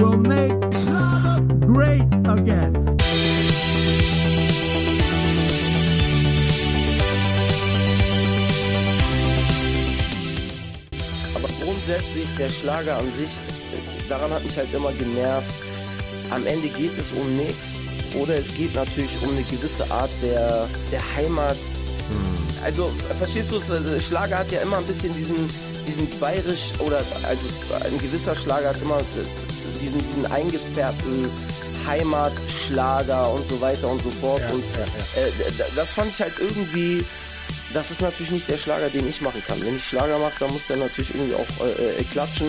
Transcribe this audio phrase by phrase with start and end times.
[0.00, 2.74] will make Schlager great again.
[11.34, 13.38] Aber grundsätzlich der Schlager an sich,
[14.08, 15.64] daran hat mich halt immer genervt.
[16.30, 17.80] Am Ende geht es um nichts.
[18.18, 21.56] Oder es geht natürlich um eine gewisse Art der, der Heimat.
[22.64, 23.70] Also, verstehst du es?
[23.70, 25.48] äh, Schlager hat ja immer ein bisschen diesen,
[25.86, 27.42] diesen bayerisch, oder also
[27.84, 29.00] ein gewisser Schlager hat immer
[29.80, 31.30] diesen, diesen eingefärbten
[31.86, 34.42] Heimatschlager und so weiter und so fort.
[34.52, 34.62] und
[35.16, 37.04] Äh, d- das fand ich halt irgendwie,
[37.72, 39.60] das ist natürlich nicht der Schlager, den ich machen kann.
[39.62, 42.48] Wenn ich Schlager mache, dann muss der natürlich irgendwie auch äh, äh, klatschen.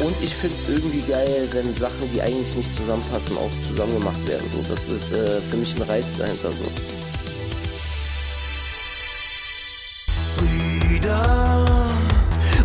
[0.00, 4.48] Und ich finde irgendwie geil, wenn Sachen, die eigentlich nicht zusammenpassen, auch zusammen gemacht werden.
[4.52, 6.64] So, das ist äh, für mich ein Reiz dahinter so.
[10.36, 11.86] Brüder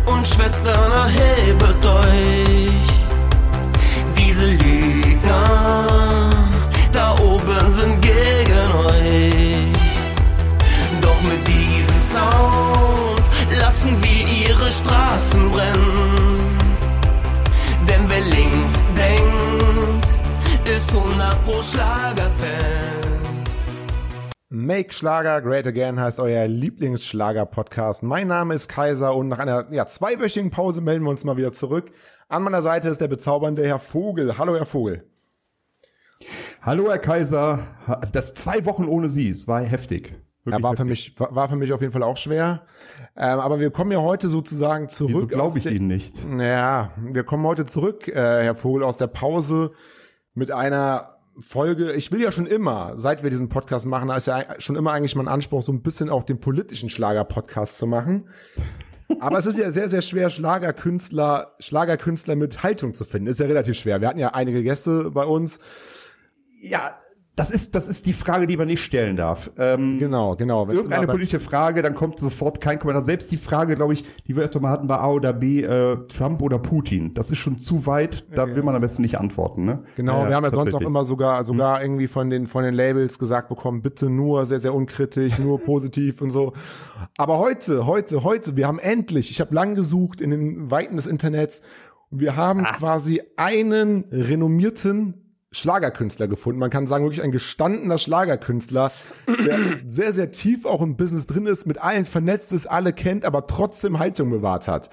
[0.06, 2.71] und Schwestern, erhebet euch.
[5.32, 6.30] Diese Lügner
[6.92, 9.72] da oben sind gegen euch.
[11.00, 13.22] Doch mit diesem Sound
[13.58, 16.58] lassen wir ihre Straßen brennen.
[17.88, 20.06] Denn wer links denkt,
[20.64, 23.02] ist 100 pro Schlagerfan.
[24.50, 28.02] Make Schlager Great Again heißt euer Lieblingsschlager-Podcast.
[28.02, 31.52] Mein Name ist Kaiser und nach einer ja, zweiwöchigen Pause melden wir uns mal wieder
[31.52, 31.90] zurück.
[32.28, 34.36] An meiner Seite ist der bezaubernde Herr Vogel.
[34.36, 35.11] Hallo, Herr Vogel.
[36.64, 37.66] Hallo, Herr Kaiser.
[38.12, 40.14] Das zwei Wochen ohne Sie, es war heftig.
[40.44, 42.62] Ja, war für mich war für mich auf jeden Fall auch schwer.
[43.16, 45.30] Ähm, aber wir kommen ja heute sozusagen zurück.
[45.30, 46.14] glaube ich Ihnen nicht?
[46.38, 49.72] Ja, wir kommen heute zurück, äh, Herr Vogel, aus der Pause
[50.34, 51.94] mit einer Folge.
[51.94, 54.92] Ich will ja schon immer, seit wir diesen Podcast machen, da ist ja schon immer
[54.92, 58.28] eigentlich mein Anspruch, so ein bisschen auch den politischen Schlager-Podcast zu machen.
[59.18, 63.26] Aber es ist ja sehr, sehr schwer, Schlagerkünstler, Schlagerkünstler mit Haltung zu finden.
[63.26, 64.00] Ist ja relativ schwer.
[64.00, 65.58] Wir hatten ja einige Gäste bei uns.
[66.62, 66.92] Ja,
[67.34, 69.50] das ist, das ist die Frage, die man nicht stellen darf.
[69.56, 70.68] Ähm, Genau, genau.
[70.68, 73.02] Wenn's Irgendeine politische Frage, dann kommt sofort kein Kommentar.
[73.02, 75.96] Selbst die Frage, glaube ich, die wir öfter mal hatten, war A oder B, äh,
[76.08, 77.14] Trump oder Putin.
[77.14, 79.64] Das ist schon zu weit, da will man am besten nicht antworten.
[79.64, 79.82] Ne?
[79.96, 82.74] Genau, Äh, wir haben ja sonst auch immer sogar sogar irgendwie von den von den
[82.74, 86.52] Labels gesagt bekommen, bitte nur sehr sehr unkritisch, nur positiv und so.
[87.16, 91.06] Aber heute, heute, heute, wir haben endlich, ich habe lang gesucht in den Weiten des
[91.06, 91.62] Internets
[92.10, 95.21] und wir haben quasi einen renommierten
[95.52, 96.58] Schlagerkünstler gefunden.
[96.58, 98.90] Man kann sagen, wirklich ein gestandener Schlagerkünstler,
[99.46, 103.24] der sehr, sehr tief auch im Business drin ist, mit allen vernetzt ist, alle kennt,
[103.24, 104.90] aber trotzdem Haltung bewahrt hat.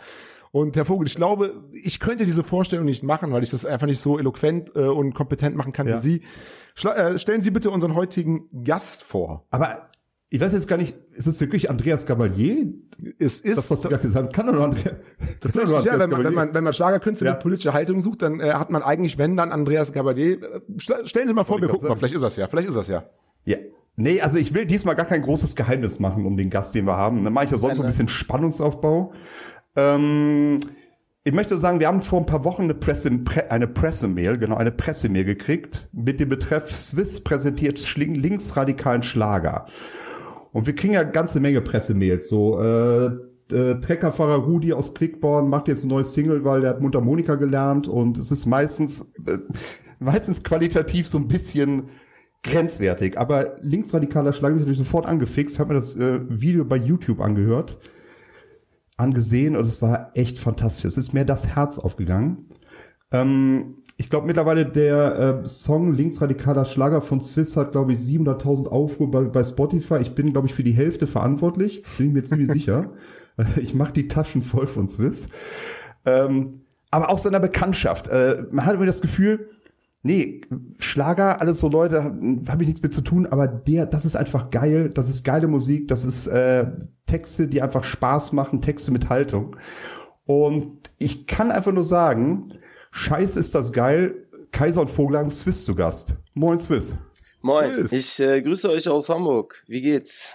[0.51, 3.85] Und Herr Vogel, ich glaube, ich könnte diese Vorstellung nicht machen, weil ich das einfach
[3.87, 5.97] nicht so eloquent äh, und kompetent machen kann Ja.
[5.97, 6.21] wie Sie.
[6.73, 9.45] Schla äh, stellen Sie bitte unseren heutigen Gast vor.
[9.51, 9.88] Aber
[10.31, 12.67] ich weiß jetzt gar nicht, ist es wirklich Andreas Gabalier?
[13.17, 14.95] Es ist Das, was du gerade gesagt hast, kann doch nur Andreas.
[15.41, 17.33] Kann doch nur ja, Andreas wenn man, wenn man, wenn man Schlagerkünstler Ja.
[17.33, 20.41] mit politischer Haltung sucht, dann äh, hat man eigentlich, wenn dann Andreas Gabalier.
[20.43, 22.69] Äh, stell- stellen Sie mal vor, Wollte wir gucken mal, vielleicht ist das ja, vielleicht
[22.69, 23.05] ist das ja.
[23.45, 23.57] Ja.
[23.95, 26.95] Nee, also ich will diesmal gar kein großes Geheimnis machen um den Gast, den wir
[26.95, 27.23] haben.
[27.23, 29.11] Dann mache ich ja sonst so ein bisschen Spannungsaufbau.
[29.75, 30.59] Ähm,
[31.23, 34.55] ich möchte sagen, wir haben vor ein paar Wochen eine Presse, Pre, eine Pressemail, genau,
[34.55, 39.65] eine Pressemail gekriegt mit dem Betreff Swiss präsentiert linksradikalen Schlager.
[40.51, 43.11] Und wir kriegen ja ganze Menge Pressemails, so, äh,
[43.51, 47.87] äh, Treckerfahrer Rudi aus Quickborn macht jetzt ein neues Single, weil der hat Mundharmonika gelernt
[47.87, 49.37] und es ist meistens, äh,
[49.99, 51.89] meistens qualitativ so ein bisschen
[52.43, 53.17] grenzwertig.
[53.17, 57.79] Aber linksradikaler Schlag mich natürlich sofort angefixt, habe mir das äh, Video bei YouTube angehört,
[58.97, 60.85] angesehen und es war echt fantastisch.
[60.85, 62.49] Es ist mir das Herz aufgegangen.
[63.11, 68.69] Ähm, ich glaube mittlerweile der äh, Song Linksradikaler Schlager von Swiss hat, glaube ich, 700.000
[68.69, 69.97] Aufrufe bei, bei Spotify.
[69.97, 71.83] Ich bin, glaube ich, für die Hälfte verantwortlich.
[71.97, 72.91] Bin ich mir ziemlich sicher.
[73.57, 75.27] Ich mache die Taschen voll von Swiss.
[76.05, 76.61] Ähm,
[76.91, 78.07] aber auch seiner Bekanntschaft.
[78.07, 79.49] Äh, man hat immer das Gefühl,
[80.01, 80.41] nee,
[80.77, 81.97] Schlager, alles so Leute,
[82.47, 85.47] habe ich nichts mit zu tun, aber der, das ist einfach geil, das ist geile
[85.47, 86.67] Musik, das ist äh,
[87.05, 89.57] Texte, die einfach Spaß machen, Texte mit Haltung.
[90.25, 92.53] Und ich kann einfach nur sagen,
[92.91, 96.15] scheiß ist das geil, Kaiser und Vogel haben Swiss zu Gast.
[96.33, 96.95] Moin Swiss.
[97.41, 97.91] Moin, Grüß.
[97.91, 99.63] ich äh, grüße euch aus Hamburg.
[99.67, 100.33] Wie geht's?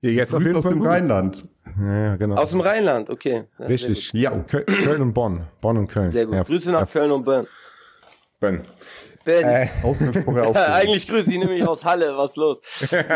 [0.00, 0.88] Ja, jetzt Grüß aus dem gut.
[0.88, 1.46] Rheinland.
[1.80, 2.36] Ja, genau.
[2.36, 3.44] Aus dem Rheinland, okay.
[3.58, 4.12] Ja, Richtig.
[4.12, 4.30] Ja.
[4.48, 5.46] Köl- Köln und Bonn.
[5.60, 6.10] Bonn und Köln.
[6.10, 6.34] Sehr gut.
[6.34, 7.24] Ja, Grüße nach ja, Köln und.
[7.24, 7.46] Bonn.
[8.40, 8.62] Bern.
[9.82, 10.54] Ausgesprochen auch.
[10.54, 12.58] Eigentlich grüße ich nämlich aus Halle, was los?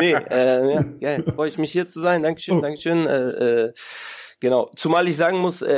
[0.00, 1.24] Nee, äh, ja, geil.
[1.34, 2.22] Freue ich mich hier zu sein.
[2.22, 2.60] Dankeschön, Oh.
[2.62, 3.06] Dankeschön.
[3.06, 3.72] Äh, äh,
[4.40, 4.70] genau.
[4.76, 5.72] Zumal ich sagen muss, äh,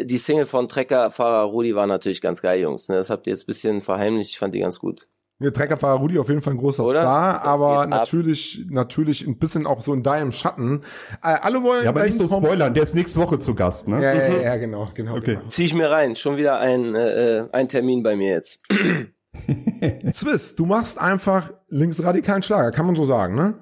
[0.00, 2.88] äh, die Single von Treckerfahrer Rudi war natürlich ganz geil, Jungs.
[2.88, 2.96] Ne?
[2.96, 4.30] Das habt ihr jetzt ein bisschen verheimlicht.
[4.30, 5.08] Ich fand die ganz gut.
[5.38, 7.02] Der Treckerfahrer Rudi auf jeden Fall ein großer Oder?
[7.02, 7.88] Star, Das aber ab.
[7.90, 10.80] natürlich, natürlich ein bisschen auch so in deinem Schatten.
[11.22, 13.86] Äh, alle wollen Ja, aber gleich nicht so spoilern, der ist nächste Woche zu Gast,
[13.86, 14.02] ne?
[14.02, 15.16] Ja, ja, ja, genau, genau.
[15.16, 15.38] Okay.
[15.48, 16.16] Zieh ich mir rein.
[16.16, 18.66] Schon wieder ein, äh, äh, ein Termin bei mir jetzt.
[18.68, 19.10] Genau.
[20.12, 23.58] Swiss, du machst einfach linksradikalen Schlager, kann man so sagen, ne?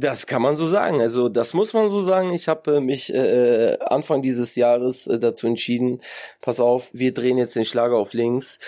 [0.00, 1.00] Das kann man so sagen.
[1.00, 2.32] Also das muss man so sagen.
[2.32, 6.00] Ich habe äh, mich äh, Anfang dieses Jahres äh, dazu entschieden,
[6.40, 8.60] pass auf, wir drehen jetzt den Schlager auf links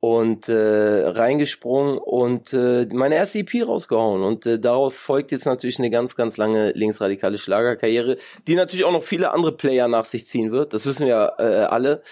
[0.00, 4.22] und äh, reingesprungen und äh, meine erste EP rausgehauen.
[4.22, 8.92] Und äh, darauf folgt jetzt natürlich eine ganz, ganz lange linksradikale Schlagerkarriere, die natürlich auch
[8.92, 10.72] noch viele andere Player nach sich ziehen wird.
[10.72, 12.02] Das wissen wir äh, alle.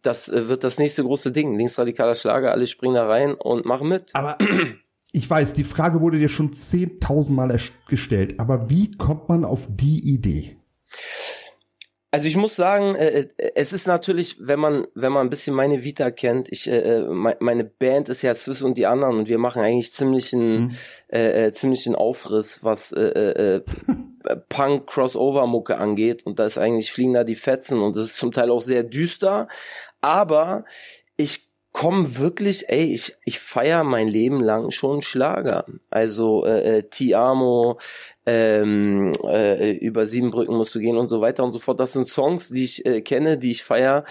[0.00, 1.54] Das äh, wird das nächste große Ding.
[1.54, 4.10] Linksradikaler Schlager, alle springen da rein und machen mit.
[4.14, 4.38] Aber
[5.12, 8.40] ich weiß, die Frage wurde dir schon 10.000 Mal gestellt.
[8.40, 10.56] Aber wie kommt man auf die Idee?
[12.14, 15.54] Also ich muss sagen, äh, äh, es ist natürlich, wenn man wenn man ein bisschen
[15.56, 19.16] meine Vita kennt, ich äh, äh, me- meine Band ist ja Swiss und die anderen
[19.16, 20.76] und wir machen eigentlich ziemlichen
[21.08, 23.62] äh, äh, ziemlichen Aufriss, was äh, äh, äh,
[24.50, 28.16] Punk Crossover Mucke angeht und da ist eigentlich fliegen da die Fetzen und es ist
[28.16, 29.48] zum Teil auch sehr düster,
[30.02, 30.66] aber
[31.16, 35.64] ich komme wirklich, ey, ich ich feier mein Leben lang schon Schlager.
[35.90, 37.78] Also äh, äh, Ti Amo,
[38.26, 41.80] ähm, äh, über sieben Brücken musst du gehen und so weiter und so fort.
[41.80, 44.04] Das sind Songs, die ich äh, kenne, die ich feier.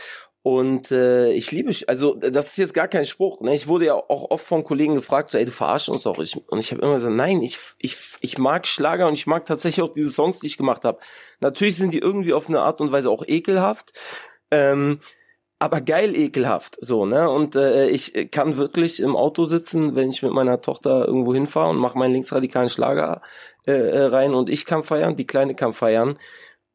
[0.43, 3.41] Und äh, ich liebe, also das ist jetzt gar kein Spruch.
[3.41, 3.53] Ne?
[3.53, 6.17] Ich wurde ja auch oft von Kollegen gefragt, so, ey, du verarschst uns doch.
[6.17, 9.45] Ich, und ich habe immer gesagt, nein, ich, ich, ich mag Schlager und ich mag
[9.45, 10.99] tatsächlich auch diese Songs, die ich gemacht habe.
[11.41, 13.93] Natürlich sind die irgendwie auf eine Art und Weise auch ekelhaft.
[14.49, 14.99] Ähm,
[15.61, 17.29] aber geil ekelhaft, so, ne?
[17.29, 21.69] Und äh, ich kann wirklich im Auto sitzen, wenn ich mit meiner Tochter irgendwo hinfahre
[21.69, 23.21] und mache meinen linksradikalen Schlager
[23.67, 26.17] äh, äh, rein und ich kann feiern, die Kleine kann feiern.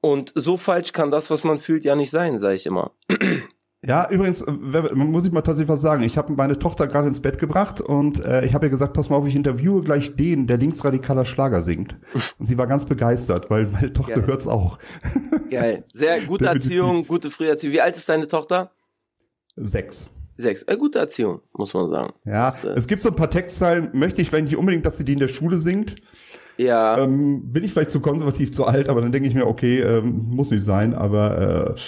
[0.00, 2.92] Und so falsch kann das, was man fühlt, ja nicht sein, sage ich immer.
[3.86, 6.02] Ja, übrigens, äh, muss ich mal tatsächlich was sagen.
[6.02, 9.10] Ich habe meine Tochter gerade ins Bett gebracht und äh, ich habe ihr gesagt, pass
[9.10, 11.94] mal auf, ich interviewe gleich den, der linksradikaler Schlager singt.
[12.38, 14.26] Und sie war ganz begeistert, weil meine Tochter Geil.
[14.26, 14.78] hört's auch.
[15.50, 15.84] Geil.
[15.92, 16.46] Sehr gute.
[16.46, 17.74] Erziehung, gute Früherziehung.
[17.74, 18.72] Wie alt ist deine Tochter?
[19.54, 20.10] Sechs.
[20.36, 20.64] Sechs.
[20.64, 22.12] Äh, gute Erziehung, muss man sagen.
[22.24, 24.96] Ja, Das, äh, es gibt so ein paar Textzeilen, möchte ich vielleicht nicht unbedingt, dass
[24.96, 25.96] sie die in der Schule singt.
[26.58, 26.98] Ja.
[26.98, 30.26] Ähm, bin ich vielleicht zu konservativ, zu alt, aber dann denke ich mir, okay, ähm,
[30.28, 31.80] muss nicht sein, aber äh,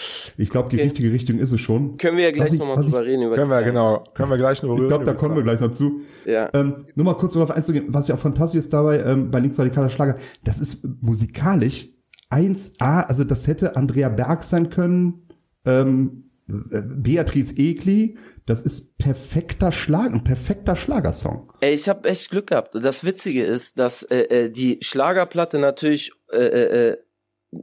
[0.43, 0.85] ich glaube, die Okay.
[0.85, 1.97] richtige Richtung ist es schon.
[1.97, 3.23] Können wir ja gleich nochmal drüber reden.
[3.23, 5.73] Über Können wir, genau, können wir gleich noch Ich glaube, da kommen wir gleich noch
[5.73, 6.03] zu.
[6.26, 6.50] Ja.
[6.53, 9.88] Ähm, nur mal kurz darauf einzugehen, was ja auch fantastisch ist dabei ähm, bei Linksradikaler
[9.88, 11.88] Schlager, das ist musikalisch
[12.31, 15.23] 1A, also das hätte Andrea Berg sein können,
[15.64, 18.17] ähm, äh, Beatrice Egli,
[18.49, 21.53] das ist perfekter Schlag, ein perfekter Schlagersong.
[21.61, 22.75] Ey, ich habe echt Glück gehabt.
[22.75, 26.97] Das Witzige ist, dass äh, äh, die Schlagerplatte natürlich, äh, äh, äh,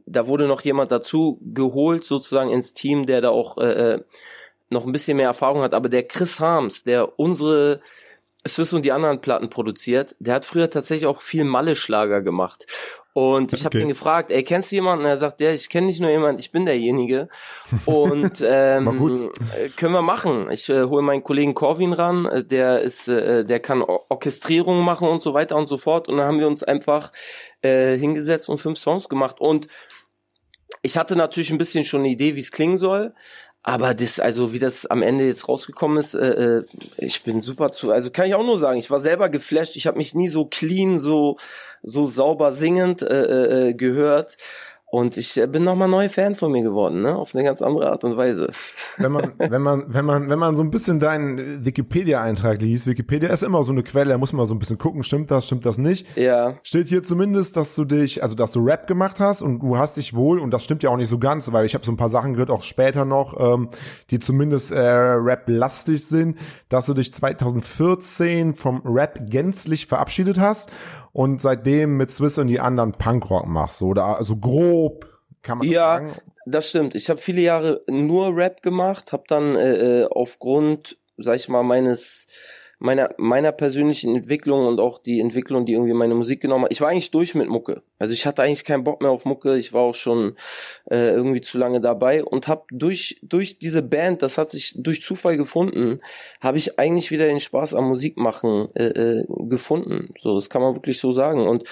[0.06, 4.04] da wurde noch jemand dazu geholt, sozusagen ins Team, der da auch äh, äh,
[4.70, 5.74] noch ein bisschen mehr Erfahrung hat.
[5.74, 7.82] Aber der Chris Harms, der unsere
[8.48, 12.68] Swiss und die anderen Platten produziert, der hat früher tatsächlich auch viel Malle-Schlager gemacht.
[13.18, 13.84] Und ich habe Okay.
[13.84, 15.06] ihn gefragt, ey, kennst du jemanden?
[15.06, 17.30] Und er sagt, ja, ich kenne nicht nur jemanden, ich bin derjenige.
[17.86, 20.52] Und ähm, äh, können wir machen.
[20.52, 24.84] Ich äh, hole meinen Kollegen Corwin ran, äh, der ist, äh, der kann Or Orchestrierung
[24.84, 26.10] machen und so weiter und so fort.
[26.10, 27.14] Und dann haben wir uns einfach
[27.62, 29.40] äh, hingesetzt und fünf Songs gemacht.
[29.40, 29.68] Und
[30.82, 33.14] ich hatte natürlich ein bisschen schon eine Idee, wie es klingen soll.
[33.68, 36.66] Aber das, also wie das am Ende jetzt rausgekommen ist, äh, äh,
[37.00, 39.88] ich bin super zu, also kann ich auch nur sagen, ich war selber geflasht, ich
[39.88, 41.38] habe mich nie so clean, so
[41.82, 44.38] so sauber singend äh, äh, gehört
[44.96, 47.92] und ich äh, bin nochmal neu Fan von mir geworden, ne, auf eine ganz andere
[47.92, 48.48] Art und Weise.
[48.98, 53.28] wenn man, wenn man, wenn man, wenn man so ein bisschen deinen Wikipedia-Eintrag liest, Wikipedia
[53.28, 55.66] ist immer so eine Quelle, da muss man so ein bisschen gucken, stimmt das, stimmt
[55.66, 56.08] das nicht.
[56.16, 59.78] Ja, Steht hier zumindest, dass du dich, also dass du Rap gemacht hast und du
[59.78, 61.92] hast dich wohl, und das stimmt ja auch nicht so ganz, weil ich habe so
[61.92, 63.70] ein paar Sachen gehört, auch später noch, ähm,
[64.12, 66.38] die zumindest äh, Rap-lastig sind,
[66.70, 70.70] dass du dich 2014 vom Rap gänzlich verabschiedet hast
[71.16, 75.08] und seitdem mit Swiss und die anderen Punkrock machst, so, oder also grob,
[75.44, 76.14] kann man das Ja, sagen?
[76.46, 76.94] das stimmt.
[76.94, 81.64] Ich habe viele Jahre nur Rap gemacht, habe dann äh, äh, aufgrund, sag ich mal,
[81.64, 82.28] meines
[82.80, 86.72] meiner meiner persönlichen Entwicklung und auch die Entwicklung, die irgendwie meine Musik genommen hat.
[86.72, 87.84] Ich war eigentlich durch mit Mucke.
[88.00, 89.58] Also ich hatte eigentlich keinen Bock mehr auf Mucke.
[89.58, 90.36] Ich war auch schon
[90.90, 95.02] äh, irgendwie zu lange dabei und habe durch durch diese Band, das hat sich durch
[95.02, 96.02] Zufall gefunden,
[96.42, 100.14] habe ich eigentlich wieder den Spaß am Musikmachen äh, äh, gefunden.
[100.20, 101.64] So, das kann man wirklich so sagen und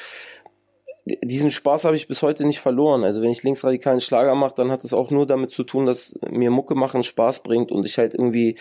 [1.05, 3.03] diesen Spaß habe ich bis heute nicht verloren.
[3.03, 6.17] Also wenn ich linksradikalen Schlager mache, dann hat es auch nur damit zu tun, dass
[6.29, 8.57] mir Mucke machen Spaß bringt und ich halt irgendwie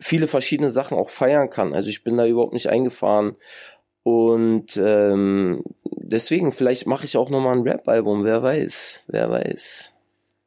[0.00, 1.74] viele verschiedene Sachen auch feiern kann.
[1.74, 3.36] Also ich bin da überhaupt nicht eingefahren.
[4.02, 9.92] Und ähm, deswegen, vielleicht mache ich auch nochmal ein Rap-Album, wer weiß, wer weiß.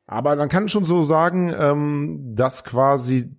[0.08, 3.30] Aber man kann schon so sagen, ähm, dass quasi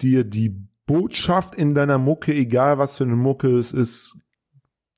[0.00, 0.56] dir die
[0.86, 4.16] Botschaft in deiner Mucke, egal was für eine Mucke es ist,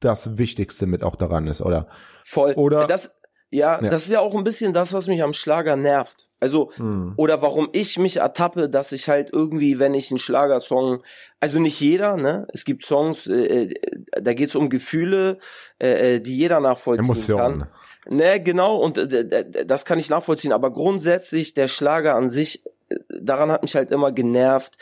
[0.01, 1.89] das Wichtigste mit auch daran ist, oder?
[2.23, 2.53] Voll.
[2.53, 3.18] Oder- das,
[3.51, 3.91] ja, Ja.
[3.91, 6.27] das ist ja auch ein bisschen das, was mich am Schlager nervt.
[6.41, 7.15] Also, Hm.
[7.17, 11.03] oder warum ich mich ertappe, dass ich halt irgendwie, wenn ich einen Schlagersong,
[11.41, 12.47] also nicht jeder, ne?
[12.53, 13.75] Es gibt Songs, äh, äh,
[14.21, 15.39] da geht's um Gefühle,
[15.81, 17.59] äh, äh, die jeder nachvollziehen Emotionen.
[17.61, 17.69] kann.
[18.11, 22.97] Ne, genau, und äh, das kann ich nachvollziehen, aber grundsätzlich der Schlager an sich, äh,
[23.21, 24.79] daran hat mich halt immer genervt.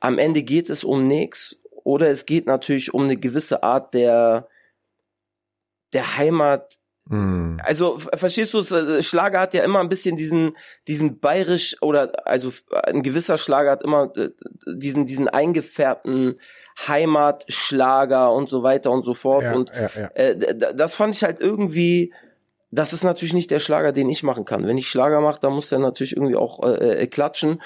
[0.00, 4.46] Am Ende geht es um nichts oder es geht natürlich um eine gewisse Art der
[5.92, 6.78] der Heimat.
[7.12, 7.60] Hm.
[7.62, 10.56] Also verstehst du, äh, Schlager hat ja immer ein bisschen diesen
[10.88, 12.50] diesen bayerisch oder also
[12.84, 14.30] ein gewisser Schlager hat immer äh,
[14.66, 16.34] diesen diesen eingefärbten
[16.88, 20.06] Heimatschlager und so weiter und so fort Ja, und ja, ja.
[20.14, 22.14] äh, das fand ich halt irgendwie,
[22.70, 24.66] das ist natürlich nicht der Schlager, den ich machen kann.
[24.66, 27.60] Wenn ich Schlager mache, dann muss der natürlich irgendwie auch äh, äh, klatschen.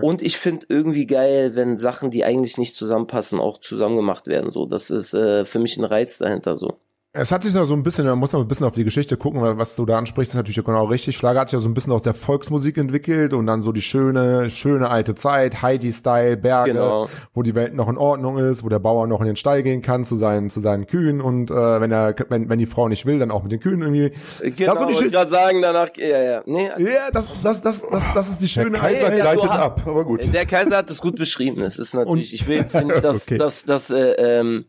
[0.00, 4.50] Und ich finde irgendwie geil, wenn Sachen, die eigentlich nicht zusammenpassen, auch zusammen gemacht werden.
[4.50, 6.56] So, das ist äh, für mich ein Reiz dahinter.
[6.56, 6.80] So.
[7.14, 9.16] Es hat sich noch so ein bisschen, man muss noch ein bisschen auf die Geschichte
[9.16, 11.16] gucken, weil was du da ansprichst, ist natürlich genau richtig.
[11.16, 13.80] Schlager hat sich ja so ein bisschen aus der Volksmusik entwickelt und dann so die
[13.80, 17.08] schöne, schöne alte Zeit, Heidi-Style, Berge, Genau.
[17.32, 19.80] wo die Welt noch in Ordnung ist, wo der Bauer noch in den Stall gehen
[19.80, 23.06] kann zu seinen, zu seinen Kühen und äh, wenn er, wenn, wenn die Frau nicht
[23.06, 24.12] will, dann auch mit den Kühen irgendwie.
[24.56, 26.42] Genau, das ist so die gerade sagen, danach, ja, ja.
[26.44, 29.80] Nee, ja, das, das, das, das, das ist die Der schöne Kaiser ja, hast- ab,
[29.86, 30.30] aber gut.
[30.30, 31.62] Der Kaiser hat es gut beschrieben.
[31.62, 33.38] Es ist natürlich, Und- ich will jetzt nicht das, Okay.
[33.38, 34.66] das, das äh, ähm,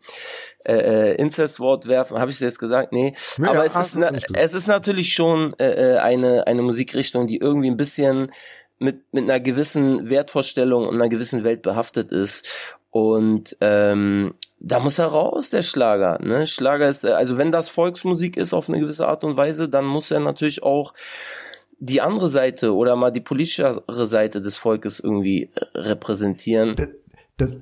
[0.66, 0.74] äh,
[1.12, 2.20] äh, Inzestwort werfen.
[2.20, 2.92] Habe ich es jetzt gesagt?
[2.92, 3.14] Nee.
[3.38, 7.28] Nee, Aber ja, es, ist, na, es ist natürlich schon äh, äh, eine, eine Musikrichtung,
[7.28, 8.32] die irgendwie ein bisschen
[8.78, 12.46] mit, mit einer gewissen Wertvorstellung und einer gewissen Welt behaftet ist.
[12.92, 16.20] Und ähm, da muss er raus, der Schlager.
[16.22, 16.48] Ne?
[16.48, 19.86] Schlager ist, äh, also wenn das Volksmusik ist auf eine gewisse Art und Weise, dann
[19.86, 20.94] muss er natürlich auch
[21.80, 26.76] die andere Seite oder mal die politischere Seite des Volkes irgendwie repräsentieren.
[27.38, 27.62] das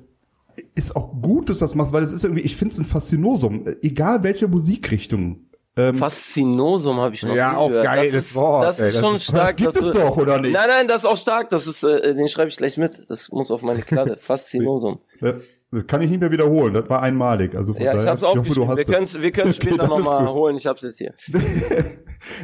[0.74, 2.84] ist auch gut, dass du das machst, weil es ist irgendwie, ich finde es ein
[2.84, 5.40] Faszinosum, egal welche Musikrichtung.
[5.76, 7.84] Ähm, Faszinosum habe ich noch Ja, nie auch gehört.
[7.84, 9.56] geiles das ist, Wort, Das ey, ist das schon ist- stark.
[9.56, 10.52] das gibt dass es doch, oder nicht?
[10.52, 11.48] Nein, nein, das ist auch stark.
[11.50, 13.04] Das ist, äh, den schreibe ich gleich mit.
[13.08, 14.16] Das muss auf meine Kladde.
[14.20, 14.98] Faszinosum.
[15.20, 17.54] das kann ich nicht mehr wiederholen, das war einmalig.
[17.54, 18.68] Also Ja, ich hoffe, du aufgeschrieben.
[18.68, 19.12] hast Wir es.
[19.12, 20.56] können wir können Okay, später nochmal holen.
[20.56, 21.14] Ich hab's jetzt hier.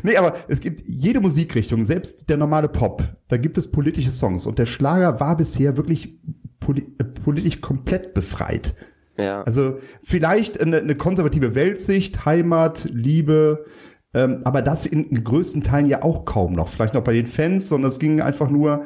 [0.05, 4.47] Nee, aber es gibt jede Musikrichtung, selbst der normale Pop, da gibt es politische Songs
[4.47, 6.17] und der Schlager war bisher wirklich
[6.65, 8.75] poli äh, politisch komplett befreit.
[9.17, 9.43] Ja.
[9.43, 13.67] Also vielleicht eine, eine konservative Weltsicht, Heimat, Liebe,
[14.13, 16.69] ähm, aber das in, in größten Teilen ja auch kaum noch.
[16.69, 18.85] Vielleicht noch bei den Fans, sondern es ging einfach nur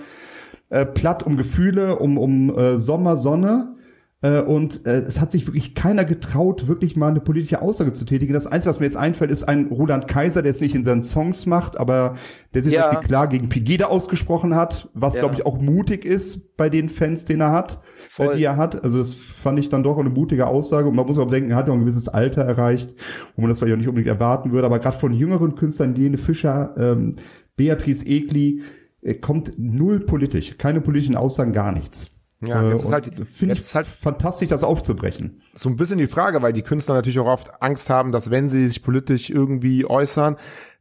[0.71, 3.77] äh, platt um Gefühle, um, um äh, Sommer, Sonne.
[4.21, 8.05] Äh, und äh, es hat sich wirklich keiner getraut, wirklich mal eine politische Aussage zu
[8.05, 8.33] tätigen.
[8.33, 11.05] Das Einzige, was mir jetzt einfällt, ist ein Roland Kaiser, der es nicht in seinen
[11.05, 12.17] Songs macht, aber
[12.53, 12.97] der sich Ja.
[12.97, 15.21] klar gegen Pegida ausgesprochen hat, was, Ja.
[15.23, 18.35] glaube ich, auch mutig ist bei den Fans, den er hat, Voll.
[18.35, 18.83] äh, die er hat.
[18.83, 20.89] Also das fand ich dann doch eine mutige Aussage.
[20.89, 22.97] Und man muss auch denken, er hat ja auch ein gewisses Alter erreicht,
[23.37, 24.67] wo man das vielleicht auch nicht unbedingt erwarten würde.
[24.67, 27.15] Aber gerade von jüngeren Künstlern, Lene Fischer, ähm,
[27.57, 28.63] Beatrice Egli,
[29.01, 30.59] äh, kommt null politisch.
[30.59, 32.11] Keine politischen Aussagen, gar nichts.
[32.41, 35.43] Ja, Äh, jetzt ist und halt- Finde ich ist halt- fantastisch, das aufzubrechen.
[35.55, 38.49] so ein bisschen die Frage, weil die Künstler natürlich auch oft Angst haben, dass wenn
[38.49, 40.37] sie sich politisch irgendwie äußern,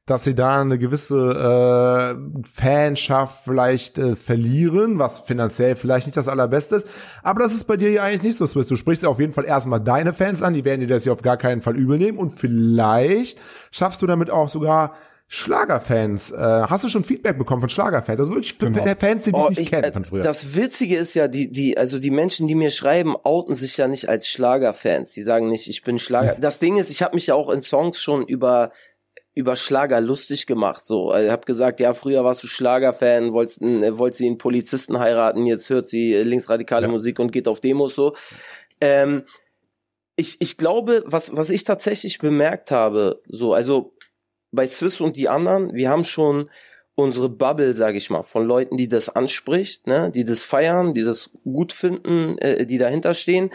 [0.05, 6.27] dass sie da eine gewisse äh, Fanschaft vielleicht äh, verlieren, was finanziell vielleicht nicht das
[6.29, 6.87] allerbeste ist.
[7.23, 8.67] Aber das ist bei dir ja eigentlich nicht so, Swiss.
[8.67, 11.11] Du sprichst ja auf jeden Fall erstmal deine Fans an, die werden dir das ja
[11.11, 13.39] auf gar keinen Fall übel nehmen und vielleicht
[13.71, 14.93] schaffst du damit auch sogar
[15.29, 16.31] Schlagerfans.
[16.31, 18.19] Äh, hast du schon Feedback bekommen von Schlagerfans?
[18.19, 18.83] Also wirklich Genau.
[18.97, 20.23] Fans, die dich Oh, nicht ich, kennen äh, von früher.
[20.23, 23.89] Das Witzige ist ja, die, die, also die Menschen, die mir schreiben, outen sich ja
[23.89, 25.11] nicht als Schlagerfans.
[25.11, 26.35] Die sagen nicht, ich bin Schlager.
[26.39, 28.71] Das Ding ist, ich habe mich ja auch in Songs schon über
[29.37, 30.83] über Schlager lustig gemacht.
[30.87, 34.97] So, ich habe gesagt, ja, früher warst du Schlagerfan, wolltest, äh, wollt sie einen Polizisten
[34.97, 38.15] heiraten, jetzt hört sie linksradikale Musik und geht auf Demos so.
[38.81, 39.25] Ähm,
[40.15, 43.93] ich, ich glaube, was, was ich tatsächlich bemerkt habe, so, also
[44.51, 46.49] bei Swiss und die anderen, wir haben schon
[46.95, 51.03] unsere Bubble, sag ich mal, von Leuten, die das anspricht, ne, die das feiern, die
[51.03, 53.51] das gut finden, äh, die dahinter stehen.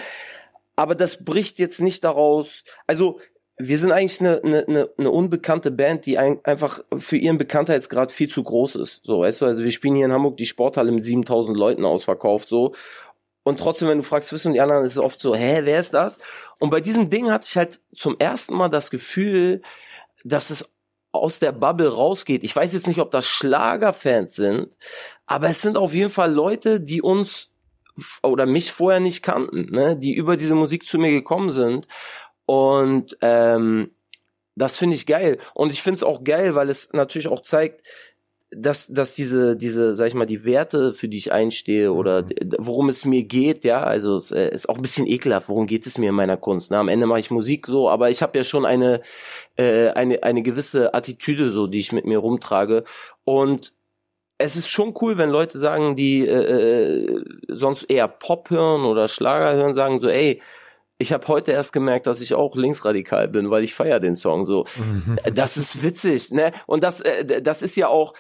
[0.76, 2.62] Aber das bricht jetzt nicht daraus.
[2.87, 3.18] Also
[3.58, 8.28] wir sind eigentlich eine, eine, eine, unbekannte Band, die ein, einfach für ihren Bekanntheitsgrad viel
[8.28, 9.00] zu groß ist.
[9.04, 12.49] So, weißt du, also wir spielen hier in Hamburg die Sporthalle mit 7000 Leuten ausverkauft,
[12.49, 12.75] so.
[13.44, 15.94] Und trotzdem, wenn du fragst, wissen die anderen, ist es oft so, hä, wer ist
[15.94, 16.18] das?
[16.61, 19.62] Und bei diesem Ding hatte ich halt zum ersten Mal das Gefühl,
[20.25, 20.76] dass es
[21.12, 22.42] aus der Bubble rausgeht.
[22.42, 24.76] Ich weiß jetzt nicht, ob das Schlagerfans sind,
[25.26, 27.50] aber es sind auf jeden Fall Leute, die uns
[28.23, 31.87] oder mich vorher nicht kannten, ne, die über diese Musik zu mir gekommen sind.
[32.47, 33.95] Und ähm,
[34.54, 35.38] das finde ich geil.
[35.54, 37.83] Und ich finde es auch geil, weil es natürlich auch zeigt,
[38.54, 42.56] dass, dass diese, diese, sag ich mal, die Werte, für die ich einstehe oder d-
[42.59, 45.87] worum es mir geht, ja, also es äh, ist auch ein bisschen ekelhaft, worum geht
[45.87, 46.71] es mir in meiner Kunst.
[46.71, 46.76] Ne?
[46.76, 49.00] Am Ende mache ich Musik so, aber ich habe ja schon eine,
[49.56, 52.85] äh, eine, eine gewisse Attitüde so, die ich mit mir rumtrage.
[53.25, 53.73] Und
[54.38, 59.09] es ist schon cool, wenn Leute sagen, die äh, äh, sonst eher Pop hören oder
[59.09, 60.42] Schlager hören, sagen so, ey,
[60.99, 64.44] ich habe heute erst gemerkt, dass ich auch linksradikal bin, weil ich feier den Song
[64.44, 64.66] so.
[65.35, 66.52] Das ist witzig, ne?
[66.66, 68.14] Und das, äh, das ist ja auch,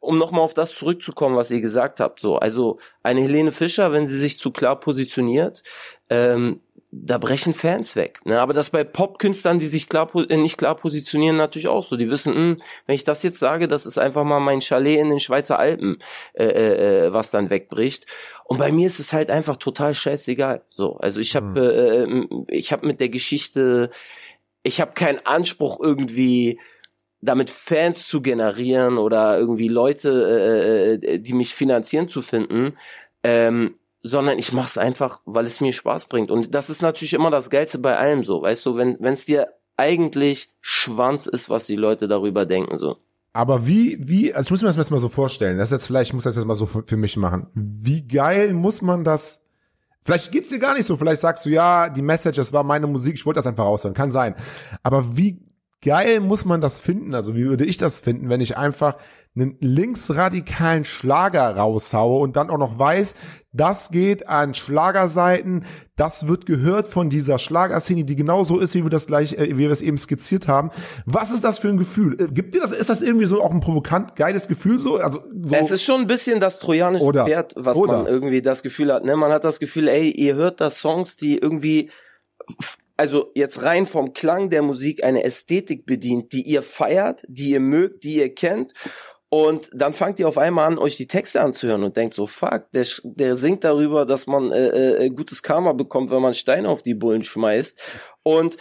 [0.00, 2.36] um nochmal auf das zurückzukommen, was ihr gesagt habt, so.
[2.36, 5.62] Also eine Helene Fischer, wenn sie sich zu klar positioniert,
[6.10, 8.20] ähm, da brechen Fans weg.
[8.24, 8.40] Ne?
[8.40, 11.96] Aber das bei Popkünstlern, die sich klar, äh, nicht klar positionieren, natürlich auch so.
[11.96, 15.10] Die wissen, hm, wenn ich das jetzt sage, das ist einfach mal mein Chalet in
[15.10, 15.98] den Schweizer Alpen,
[16.32, 18.06] äh, äh, äh, was dann wegbricht.
[18.44, 20.62] Und bei mir ist es halt einfach total scheißegal.
[20.70, 23.90] So, also ich habe, äh, äh, ich habe mit der Geschichte,
[24.62, 26.58] ich habe keinen Anspruch irgendwie
[27.20, 32.74] damit Fans zu generieren oder irgendwie Leute, äh, äh, die mich finanzieren zu finden,
[33.22, 36.30] ähm, sondern ich mache es einfach, weil es mir Spaß bringt.
[36.30, 39.48] Und das ist natürlich immer das Geilste bei allem so, weißt du, wenn es dir
[39.76, 42.98] eigentlich Schwanz ist, was die Leute darüber denken so.
[43.32, 45.86] Aber wie, wie, also ich muss mir das jetzt mal so vorstellen, das ist jetzt
[45.86, 47.46] vielleicht, ich muss das jetzt mal so für, für mich machen.
[47.54, 49.40] Wie geil muss man das,
[50.02, 52.86] vielleicht geht's dir gar nicht so, vielleicht sagst du, ja, die Message, das war meine
[52.86, 54.34] Musik, ich wollte das einfach raushören, kann sein.
[54.82, 55.38] Aber wie
[55.82, 58.96] geil muss man das finden, also wie würde ich das finden, wenn ich einfach
[59.36, 63.14] einen linksradikalen Schlager raushaue und dann auch noch weiß,
[63.52, 65.64] das geht an Schlagerseiten,
[65.96, 69.58] das wird gehört von dieser Schlagerszene, die genauso ist, wie wir das gleich, äh, wie
[69.58, 70.70] wir es eben skizziert haben.
[71.06, 72.20] Was ist das für ein Gefühl?
[72.20, 74.96] Äh, Gibt dir das, ist das irgendwie so auch ein provokant geiles Gefühl so?
[74.96, 77.98] Also so Es ist schon ein bisschen das trojanische Oder- Pferd, was oder.
[77.98, 79.04] man irgendwie das Gefühl hat.
[79.04, 79.14] Ne?
[79.16, 81.90] Man hat das Gefühl, ey, ihr hört da Songs, die irgendwie,
[82.98, 87.60] also jetzt rein vom Klang der Musik eine Ästhetik bedient, die ihr feiert, die ihr
[87.60, 88.72] mögt, die ihr kennt.
[89.30, 92.70] Und dann fangt ihr auf einmal an, euch die Texte anzuhören und denkt so, fuck,
[92.72, 96.82] der, der singt darüber, dass man äh, äh, gutes Karma bekommt, wenn man Steine auf
[96.82, 97.78] die Bullen schmeißt.
[98.22, 98.56] Und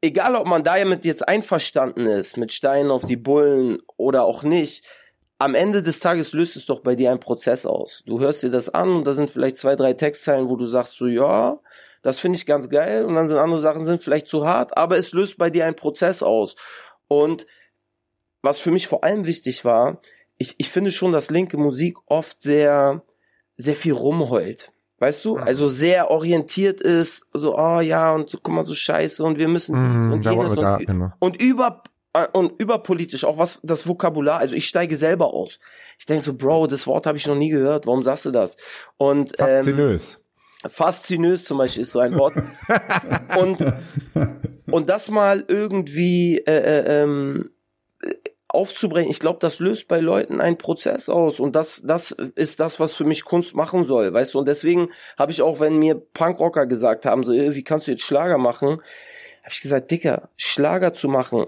[0.00, 4.86] egal, ob man damit jetzt einverstanden ist, mit Steinen auf die Bullen oder auch nicht,
[5.38, 8.04] am Ende des Tages löst es doch bei dir einen Prozess aus.
[8.06, 10.96] Du hörst dir das an und da sind vielleicht zwei, drei Textzeilen, wo du sagst
[10.96, 11.58] so, ja,
[12.04, 14.98] das finde ich ganz geil und dann sind andere Sachen sind vielleicht zu hart, aber
[14.98, 16.54] es löst bei dir einen Prozess aus.
[17.08, 17.46] Und
[18.42, 20.02] was für mich vor allem wichtig war,
[20.36, 23.02] ich, ich finde schon, dass linke Musik oft sehr,
[23.56, 24.70] sehr viel rumheult.
[24.98, 25.38] Weißt du?
[25.38, 29.48] Also sehr orientiert ist, so, oh ja, und so, guck mal, so scheiße und wir
[29.48, 31.12] müssen Mm, und jenes da, und, genau.
[31.20, 35.58] und über äh, und überpolitisch auch was das Vokabular also ich steige selber aus
[35.98, 38.56] ich denke so Bro das Wort habe ich noch nie gehört warum sagst du das
[38.98, 40.23] und ähm, Faszinös.
[40.68, 42.34] Faszinös zum Beispiel ist so ein Wort
[43.38, 43.64] und
[44.70, 47.50] und das mal irgendwie äh, äh, ähm,
[48.48, 52.78] aufzubrechen, ich glaube, das löst bei Leuten einen Prozess aus und das das ist das,
[52.80, 54.38] was für mich Kunst machen soll, weißt du?
[54.38, 57.90] Und deswegen habe ich auch, wenn mir Punkrocker gesagt haben, so, "Ey, wie kannst du
[57.90, 58.80] jetzt Schlager machen,
[59.44, 61.46] habe ich gesagt, Dicker, Schlager zu machen.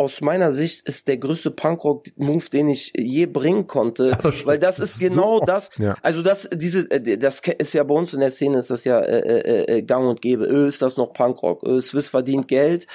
[0.00, 4.98] Aus meiner Sicht ist der größte Punkrock-Move, den ich je bringen konnte, weil das ist
[4.98, 5.70] genau so das.
[5.76, 5.94] ja.
[6.00, 8.98] Also das, diese, äh, das ist ja bei uns in der Szene ist das ja
[8.98, 10.46] äh, äh, äh, Gang und Gäbe.
[10.46, 11.62] Ö, ist das noch Punkrock?
[11.64, 12.86] Ö, Swiss verdient Geld.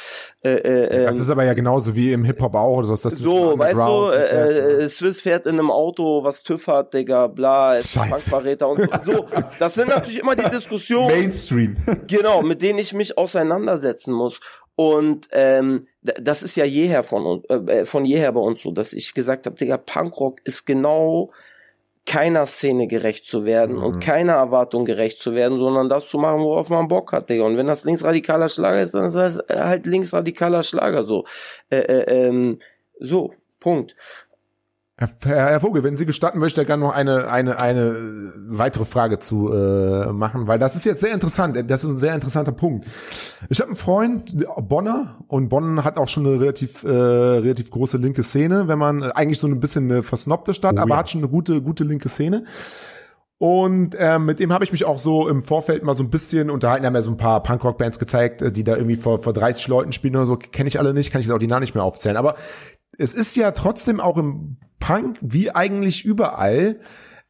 [0.43, 2.77] Äh, äh, Das ähm, ist aber ja genauso wie im Hip-Hop auch.
[2.77, 6.41] oder so, ist das so, weißt du, äh, äh, Swiss fährt in einem Auto, was
[6.41, 8.09] TÜV hat, Digga, bla, ist Scheiße.
[8.09, 9.27] Punkverräter und so.
[9.59, 11.07] Das sind natürlich immer die Diskussionen.
[11.09, 11.77] Mainstream.
[12.07, 14.39] Genau, mit denen ich mich auseinandersetzen muss.
[14.75, 15.85] Und ähm,
[16.21, 19.45] das ist ja jeher von uns, äh, von jeher bei uns so, dass ich gesagt
[19.45, 21.31] habe, Digga, Punkrock ist genau
[22.05, 26.41] keiner Szene gerecht zu werden und keiner Erwartung gerecht zu werden, sondern das zu machen,
[26.41, 27.43] worauf man Bock hat, Digga.
[27.45, 31.25] Und wenn das linksradikaler Schlager ist, dann ist das halt linksradikaler Schlager so.
[31.71, 32.59] Äh, äh, ähm,
[32.99, 33.95] so, Punkt.
[34.97, 38.85] Herr, Herr Vogel, wenn Sie gestatten, möchte ich da gerne noch eine, eine, eine weitere
[38.85, 41.69] Frage zu äh, machen, weil das ist jetzt sehr interessant.
[41.69, 42.85] Das ist ein sehr interessanter Punkt.
[43.49, 47.97] Ich habe einen Freund, Bonner, und Bonn hat auch schon eine relativ, äh, relativ große
[47.97, 50.97] linke Szene, wenn man äh, eigentlich so ein bisschen eine versnobte Stadt, Oh aber ja.
[50.97, 52.45] hat schon eine gute, gute linke Szene.
[53.37, 56.49] Und ähm, mit dem habe ich mich auch so im Vorfeld mal so ein bisschen
[56.49, 56.85] unterhalten.
[56.85, 59.67] Er hat mir so ein paar Punkrock-Bands gezeigt, äh, die da irgendwie vor, vor 30
[59.67, 60.37] Leuten spielen oder so.
[60.37, 62.15] Kenne ich alle nicht, kann ich jetzt auch die Namen nicht mehr aufzählen.
[62.15, 62.35] Aber
[62.97, 66.79] es ist ja trotzdem auch im Punk, wie eigentlich überall,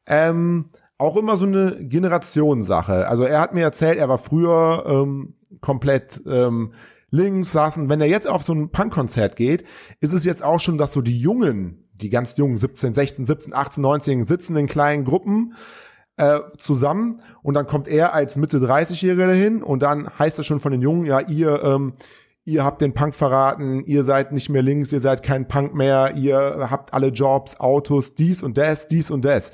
[0.05, 0.65] ähm,
[0.97, 3.07] auch immer so eine Generationssache.
[3.07, 6.73] Also er hat mir erzählt, er war früher ähm, komplett ähm,
[7.09, 7.89] links, saßen.
[7.89, 9.65] Wenn er jetzt auf so ein Punkkonzert geht,
[9.99, 13.53] ist es jetzt auch schon, dass so die Jungen, die ganz jungen, 17, 16, 17,
[13.53, 15.55] 18, 19, sitzen in kleinen Gruppen
[16.17, 20.59] äh, zusammen und dann kommt er als Mitte 30-Jähriger dahin und dann heißt es schon
[20.59, 21.93] von den Jungen, ja, ihr, ähm,
[22.45, 26.13] ihr habt den Punk verraten, ihr seid nicht mehr links, ihr seid kein Punk mehr,
[26.15, 29.51] ihr habt alle Jobs, Autos, dies und das, dies und das.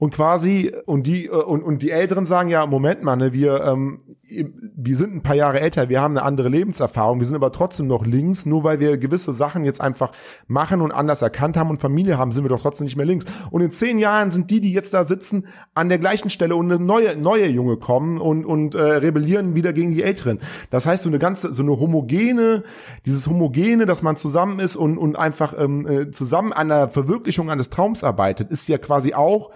[0.00, 3.62] Und quasi, und die, äh, und, und die Älteren sagen ja, Moment mal, ne, wir,
[3.62, 7.52] ähm, wir sind ein paar Jahre älter, wir haben eine andere Lebenserfahrung, wir sind aber
[7.52, 10.12] trotzdem noch links, nur weil wir gewisse Sachen jetzt einfach
[10.46, 13.26] machen und anders erkannt haben und Familie haben, sind wir doch trotzdem nicht mehr links.
[13.50, 16.72] Und in zehn Jahren sind die, die jetzt da sitzen, an der gleichen Stelle und
[16.72, 20.40] eine neue, neue Junge kommen und, und äh, rebellieren wieder gegen die Älteren.
[20.70, 22.64] Das heißt, so eine ganze, so eine homogene,
[23.04, 27.50] dieses homogene, dass man zusammen ist und, und einfach ähm, äh, zusammen an der Verwirklichung
[27.50, 29.50] eines Traums arbeitet, ist ja quasi auch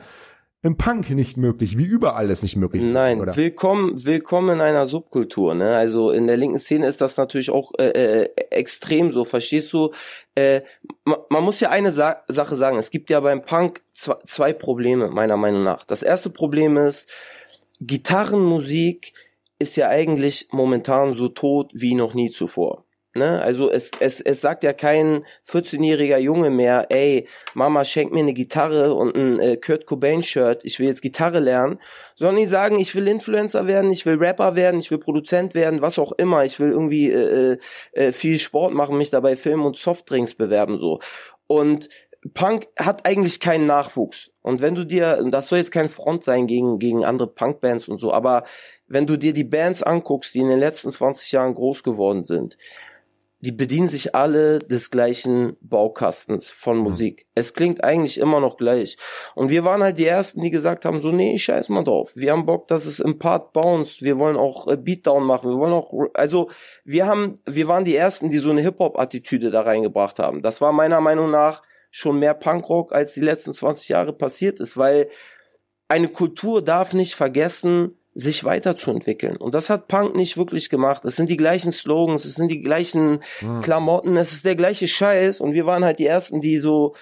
[0.65, 2.83] im Punk nicht möglich, wie überall ist nicht möglich.
[2.83, 3.37] Nein, oder?
[3.37, 5.55] willkommen, willkommen in einer Subkultur.
[5.55, 5.77] Ne?
[5.77, 7.91] Also in der linken Szene ist das natürlich auch äh,
[8.23, 9.27] äh, extrem so.
[9.27, 9.93] Verstehst du?
[10.35, 10.63] Äh,
[11.05, 12.79] man, man muss ja eine Sa Sache sagen.
[12.79, 15.85] Es gibt ja beim Punk zwei, zwei Probleme meiner Meinung nach.
[15.85, 17.11] Das erste Problem ist
[17.83, 19.13] Gitarrenmusik
[19.59, 22.84] ist ja eigentlich momentan so tot wie noch nie zuvor.
[23.15, 23.41] Ne?
[23.41, 28.35] Also es, es, es sagt ja kein 14-jähriger Junge mehr, ey, Mama schenkt mir eine
[28.35, 31.79] Gitarre und ein äh, Kurt Cobain-Shirt, ich will jetzt Gitarre lernen,
[32.17, 35.81] sondern die sagen, ich will Influencer werden, ich will Rapper werden, ich will Produzent werden,
[35.81, 37.59] was auch immer, ich will irgendwie äh, äh,
[37.93, 40.99] äh viel Sport machen, mich dabei filmen und Softdrinks bewerben so.
[41.47, 41.89] Und
[42.33, 44.31] Punk hat eigentlich keinen Nachwuchs.
[44.41, 48.01] Und wenn du dir, das soll jetzt kein Front sein gegen, gegen andere Punkbands und
[48.01, 48.45] so, aber
[48.87, 52.57] wenn du dir die Bands anguckst, die in den letzten 20 Jahren groß geworden sind,
[53.45, 56.83] die bedienen sich alle des gleichen Baukastens von mhm.
[56.83, 57.21] Musik.
[57.21, 57.31] Mhm.
[57.35, 58.97] Es klingt eigentlich immer noch gleich.
[59.35, 62.13] Und wir waren halt die Ersten, die gesagt haben, so, nee, scheiß mal drauf.
[62.15, 64.03] Wir haben Bock, dass es im Part bounced.
[64.03, 65.51] Wir wollen auch äh, Beatdown machen.
[65.51, 66.49] Wir wollen auch, also,
[66.85, 70.41] wir haben, wir waren die Ersten, die so eine Hip-Hop-Attitüde da reingebracht haben.
[70.41, 74.77] Das war meiner Meinung nach schon mehr Punkrock, als die letzten 20 Jahre passiert ist,
[74.79, 75.09] weil
[75.87, 79.37] eine Kultur darf nicht vergessen, sich weiterzuentwickeln.
[79.37, 81.05] Und das hat Punk nicht wirklich gemacht.
[81.05, 83.61] Es sind die gleichen Slogans, es sind die gleichen mhm.
[83.61, 85.41] Klamotten, es ist der gleiche Scheiß.
[85.41, 86.95] Und wir waren halt die Ersten, die so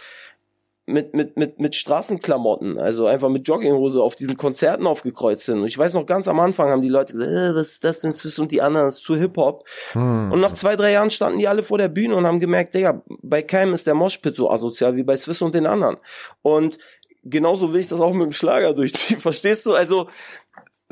[0.86, 5.60] mit, mit, mit, mit Straßenklamotten, also einfach mit Jogginghose auf diesen Konzerten aufgekreuzt sind.
[5.60, 8.00] Und ich weiß noch ganz am Anfang haben die Leute gesagt, äh, was ist das
[8.00, 9.64] denn Swiss und die anderen, das ist zu Hip-Hop.
[9.92, 10.32] Hm.
[10.32, 13.02] Und nach zwei, drei Jahren standen die alle vor der Bühne und haben gemerkt, Digga,
[13.22, 15.98] bei keinem ist der Moshpit so asozial wie bei Swiss und den anderen.
[16.42, 16.78] Und
[17.24, 19.74] genauso will ich das auch mit dem Schlager durchziehen, verstehst du?
[19.74, 20.08] Also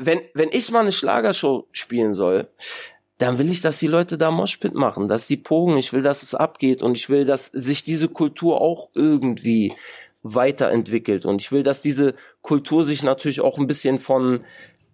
[0.05, 2.47] wenn, wenn ich mal eine Schlagershow spielen soll,
[3.17, 6.23] dann will ich, dass die Leute da Moshpit machen, dass die pogen, ich will, dass
[6.23, 9.73] es abgeht und ich will, dass sich diese Kultur auch irgendwie
[10.23, 14.43] weiterentwickelt und ich will, dass diese Kultur sich natürlich auch ein bisschen von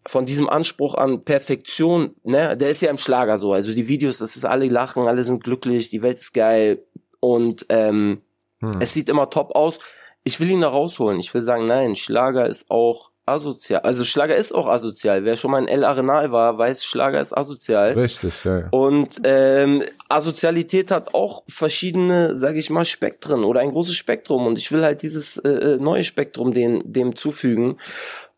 [0.05, 4.19] von diesem Anspruch an Perfektion, ne, der ist ja im Schlager so, also die Videos,
[4.19, 6.81] das ist alle lachen, alle sind glücklich, die Welt ist geil
[7.19, 8.21] und ähm,
[8.59, 8.79] hm.
[8.79, 9.79] es sieht immer top aus.
[10.23, 11.19] Ich will ihn da rausholen.
[11.19, 13.81] Ich will sagen, nein, Schlager ist auch asozial.
[13.81, 15.25] Also Schlager ist auch asozial.
[15.25, 17.93] Wer schon mal in El Arenal war, weiß, Schlager ist asozial.
[17.93, 18.59] Richtig, ja.
[18.59, 18.67] ja.
[18.71, 24.47] Und ähm, Asozialität hat auch verschiedene, sage ich mal, Spektren oder ein großes Spektrum.
[24.47, 27.77] Und ich will halt dieses äh, äh neue Spektrum dem, dem zufügen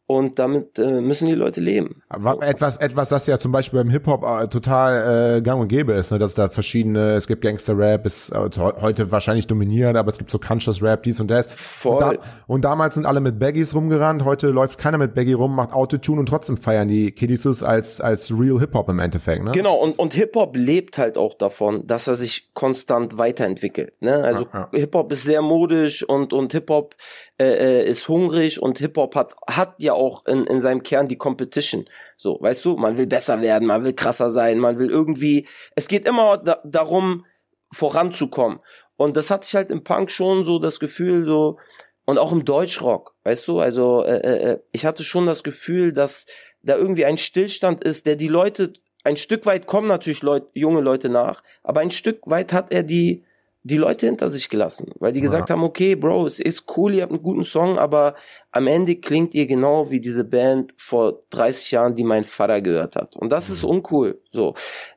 [0.10, 2.02] und damit äh, müssen die Leute leben.
[2.10, 5.68] Aber etwas, etwas, das ja zum Beispiel beim Hip Hop äh, total äh, gang und
[5.68, 6.18] gäbe ist, ne?
[6.18, 10.18] dass es da verschiedene, es gibt Gangster Rap, ist äh, heute wahrscheinlich dominierend, aber es
[10.18, 11.48] gibt so Conscious Rap, dies und das.
[11.54, 11.94] Voll.
[11.94, 15.56] Und, da, und damals sind alle mit Baggies rumgerannt, heute läuft keiner mit Baggy rum,
[15.56, 19.44] macht Autotune und trotzdem feiern die Kiddies es als als Real Hip Hop im Endeffekt.
[19.44, 19.52] Ne?
[19.52, 24.02] Genau und und Hip Hop lebt halt auch davon, dass er sich konstant weiterentwickelt.
[24.02, 24.24] Ne?
[24.24, 24.80] Also ja, ja.
[24.80, 26.96] Hip Hop ist sehr modisch und und Hip Hop
[27.40, 31.08] äh, äh, ist hungrig und Hip Hop hat hat ja auch in, in seinem Kern
[31.08, 31.86] die Competition.
[32.18, 35.88] So, weißt du, man will besser werden, man will krasser sein, man will irgendwie, es
[35.88, 37.26] geht immer da, darum,
[37.72, 38.60] voranzukommen.
[38.98, 41.58] Und das hatte ich halt im Punk schon so das Gefühl, so,
[42.06, 45.94] und auch im Deutschrock, weißt du, also äh, äh, äh, ich hatte schon das Gefühl,
[45.94, 46.26] dass
[46.62, 48.74] da irgendwie ein Stillstand ist, der die Leute,
[49.04, 52.84] ein Stück weit kommen natürlich Leute, junge Leute nach, aber ein Stück weit hat er
[52.84, 53.24] die
[53.64, 55.56] die Leute hinter sich gelassen, weil die gesagt ja.
[55.56, 58.16] haben, okay, Bro, es ist cool, ihr habt einen guten Song, aber
[58.52, 62.96] am Ende klingt ihr genau wie diese Band vor 30 Jahren, die mein Vater gehört
[62.96, 63.18] hat.
[63.18, 63.56] Und das mhm.
[63.56, 64.22] ist uncool.
[64.30, 64.54] So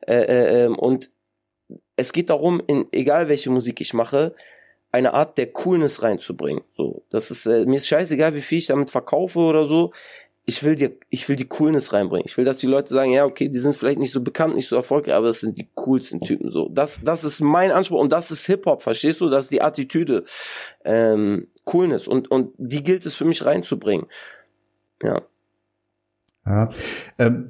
[0.07, 1.11] äh, äh, ähm, und
[1.95, 4.33] es geht darum, in egal welche Musik ich mache,
[4.91, 6.63] eine Art der Coolness reinzubringen.
[6.71, 9.91] So, das ist äh, mir ist scheißegal, wie viel ich damit verkaufe oder so
[10.45, 12.25] ich will dir, ich will die Coolness reinbringen.
[12.27, 14.67] Ich will, dass die Leute sagen, ja, okay, die sind vielleicht nicht so bekannt, nicht
[14.67, 16.51] so erfolgreich, aber das sind die coolsten Typen.
[16.51, 19.29] So, das, das ist mein Anspruch und das ist Hip Hop, verstehst du?
[19.29, 20.25] Das ist die Attitüde,
[20.83, 24.07] ähm, Coolness und und die gilt es für mich reinzubringen.
[25.01, 25.21] Ja.
[26.45, 26.69] Ja.
[27.17, 27.49] Ähm,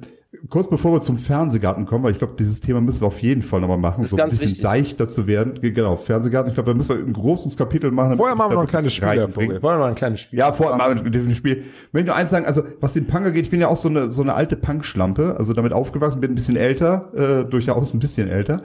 [0.50, 3.42] kurz bevor wir zum Fernsehgarten kommen, weil ich glaube, dieses Thema müssen wir auf jeden
[3.42, 4.62] Fall nochmal machen, ist so ein ganz bisschen wichtig.
[4.62, 5.58] seichter zu werden.
[5.60, 8.16] Genau, Fernsehgarten, ich glaube, da müssen wir ein großes Kapitel machen.
[8.16, 9.40] Vorher machen wir noch ein kleines Spiel, wirklich Herr Vogel.
[9.40, 9.62] reinbringe.
[9.62, 10.38] Wollen wir noch ein kleines Spiel?
[10.38, 11.58] Ja, vorher machen wir ein Spiel.
[11.58, 13.88] Ich möchte nur eins sagen, also was den Punk angeht, ich bin ja auch so
[13.88, 17.98] eine, so eine alte Punkschlampe, also damit aufgewachsen, bin ein bisschen älter, äh, durchaus ein
[17.98, 18.62] bisschen älter.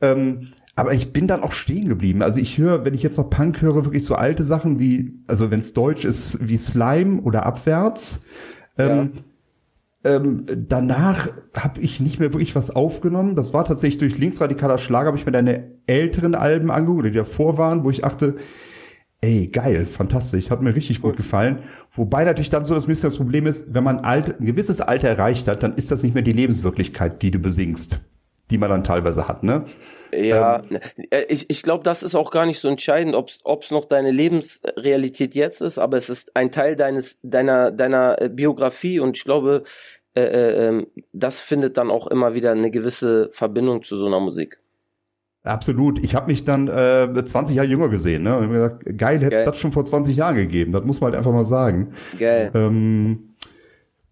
[0.00, 2.22] Ähm, aber ich bin dann auch stehen geblieben.
[2.22, 5.50] Also ich höre, wenn ich jetzt noch Punk höre, wirklich so alte Sachen wie, also
[5.50, 8.22] wenn es deutsch ist, wie Slime oder Abwärts.
[8.78, 9.12] Ähm,
[10.02, 13.36] ähm, danach habe ich nicht mehr wirklich was aufgenommen.
[13.36, 17.58] Das war tatsächlich durch linksradikaler Schlager, habe ich mir deine älteren Alben angeguckt, die davor
[17.58, 18.36] waren, wo ich achte,
[19.20, 21.58] ey, geil, fantastisch, hat mir richtig gut gefallen.
[21.94, 25.08] Wobei natürlich dann so das bisschen das Problem ist, wenn man alt, ein gewisses Alter
[25.08, 28.00] erreicht hat, dann ist das nicht mehr die Lebenswirklichkeit, die du besingst,
[28.50, 29.64] die man dann teilweise hat, ne?
[30.12, 30.60] Ja,
[31.10, 34.10] äh, ich, ich glaube, das ist auch gar nicht so entscheidend, ob es noch deine
[34.10, 39.24] Lebensrealität jetzt ist, aber es ist ein Teil deines deiner deiner äh, Biografie und ich
[39.24, 39.62] glaube,
[40.14, 44.20] äh, äh, ähm, das findet dann auch immer wieder eine gewisse Verbindung zu so einer
[44.20, 44.58] Musik.
[45.42, 45.98] Absolut.
[46.04, 48.36] Ich habe mich dann äh, 20 Jahre jünger gesehen, ne?
[48.36, 50.72] Und hab mir gedacht, geil, hätte es das schon vor 20 Jahren gegeben.
[50.72, 51.94] Das muss man halt einfach mal sagen.
[52.18, 52.50] Geil.
[52.54, 53.29] Ähm,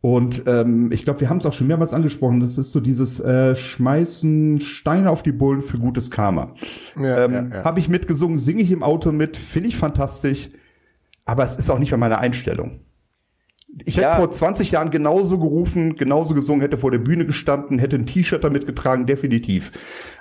[0.00, 2.40] und ähm, ich glaube, wir haben es auch schon mehrmals angesprochen.
[2.40, 6.54] Das ist so dieses äh, Schmeißen Steine auf die Bullen für gutes Karma.
[6.96, 7.64] Ja, ähm, ja, ja.
[7.64, 10.50] Habe ich mitgesungen, singe ich im Auto mit, finde ich fantastisch.
[11.24, 12.80] Aber es ist auch nicht mehr meine Einstellung.
[13.84, 14.16] Ich hätte Ja.
[14.16, 18.42] vor 20 Jahren genauso gerufen, genauso gesungen, hätte vor der Bühne gestanden, hätte ein T-Shirt
[18.42, 19.72] damit getragen, definitiv.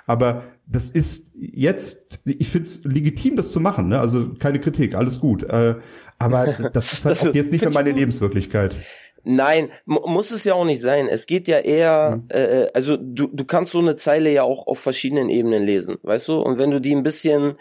[0.06, 4.00] Aber das ist jetzt, ich finde es legitim, das zu machen, ne?
[4.00, 5.44] Also keine Kritik, alles gut.
[5.44, 5.76] Äh,
[6.18, 7.98] aber das ist halt Das auch jetzt nicht mehr meine gut.
[8.00, 8.76] Lebenswirklichkeit.
[9.24, 11.08] Nein, mu- muss es ja auch nicht sein.
[11.08, 14.66] Es geht ja eher, äh, äh, also du, du kannst so eine Zeile ja auch
[14.66, 16.40] auf verschiedenen Ebenen lesen, weißt du?
[16.40, 17.56] Und wenn du die ein bisschen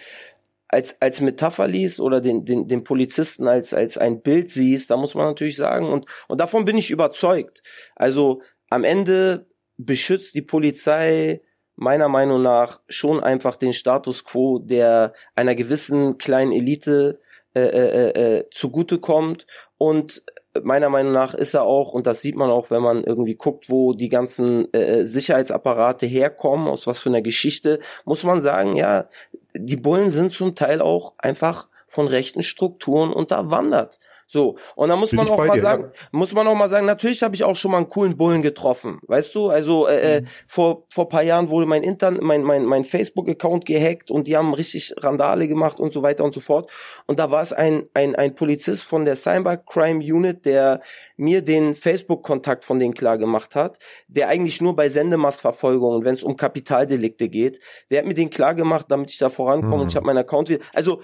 [0.67, 4.97] als, als Metapher liest oder den, den, den Polizisten als, als ein Bild siehst, da
[4.97, 7.61] muss man natürlich sagen, und, und davon bin ich überzeugt.
[7.95, 11.41] Also am Ende beschützt die Polizei
[11.75, 17.19] meiner Meinung nach schon einfach den Status quo, der einer gewissen kleinen Elite
[17.53, 19.45] äh, äh, äh, zugutekommt
[19.77, 20.23] und
[20.63, 23.69] meiner Meinung nach ist er auch, und das sieht man auch, wenn man irgendwie guckt,
[23.69, 29.07] wo die ganzen äh, Sicherheitsapparate herkommen, aus was für einer Geschichte, muss man sagen, ja,
[29.55, 33.99] die Bullen sind zum Teil auch einfach von rechten Strukturen unterwandert.
[34.29, 36.01] So, und da muss Bin man auch mal dir, sagen, ja.
[36.11, 38.99] muss man auch mal sagen, natürlich habe ich auch schon mal einen coolen Bullen getroffen,
[39.07, 39.47] weißt du?
[39.47, 44.11] Also äh, äh, vor vor paar Jahren wurde mein Internet, mein mein mein Facebook-Account gehackt
[44.11, 46.69] und die haben richtig Randale gemacht und so weiter und so fort.
[47.05, 50.81] Und da war es ein ein ein Polizist von der Cybercrime Unit, der
[51.15, 56.23] mir den Facebook-Kontakt von denen klar gemacht hat, der eigentlich nur bei Sendemastverfolgung, wenn es
[56.23, 59.95] um Kapitaldelikte geht, der hat mir den klar gemacht, damit ich da vorankomme und ich
[59.95, 60.65] habe meinen Account wieder.
[60.73, 61.01] Also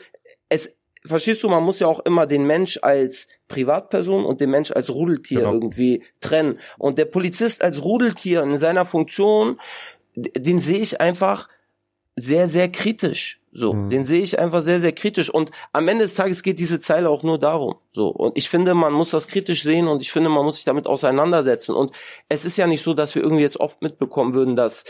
[0.49, 4.71] es verstehst du, man muss ja auch immer den Mensch als Privatperson und den Mensch
[4.71, 5.53] als Rudeltier Genau.
[5.53, 6.59] irgendwie trennen.
[6.77, 9.59] Und der Polizist als Rudeltier in seiner Funktion,
[10.15, 11.49] den sehe ich einfach
[12.15, 13.39] sehr, sehr kritisch.
[13.55, 15.29] So, den sehe ich einfach sehr, sehr kritisch.
[15.29, 17.75] Und am Ende des Tages geht diese Zeile auch nur darum.
[17.91, 20.63] So, und ich finde, man muss das kritisch sehen und ich finde, man muss sich
[20.65, 21.75] damit auseinandersetzen.
[21.75, 21.91] Und
[22.29, 24.85] es ist ja nicht so, dass wir irgendwie jetzt oft mitbekommen würden, dass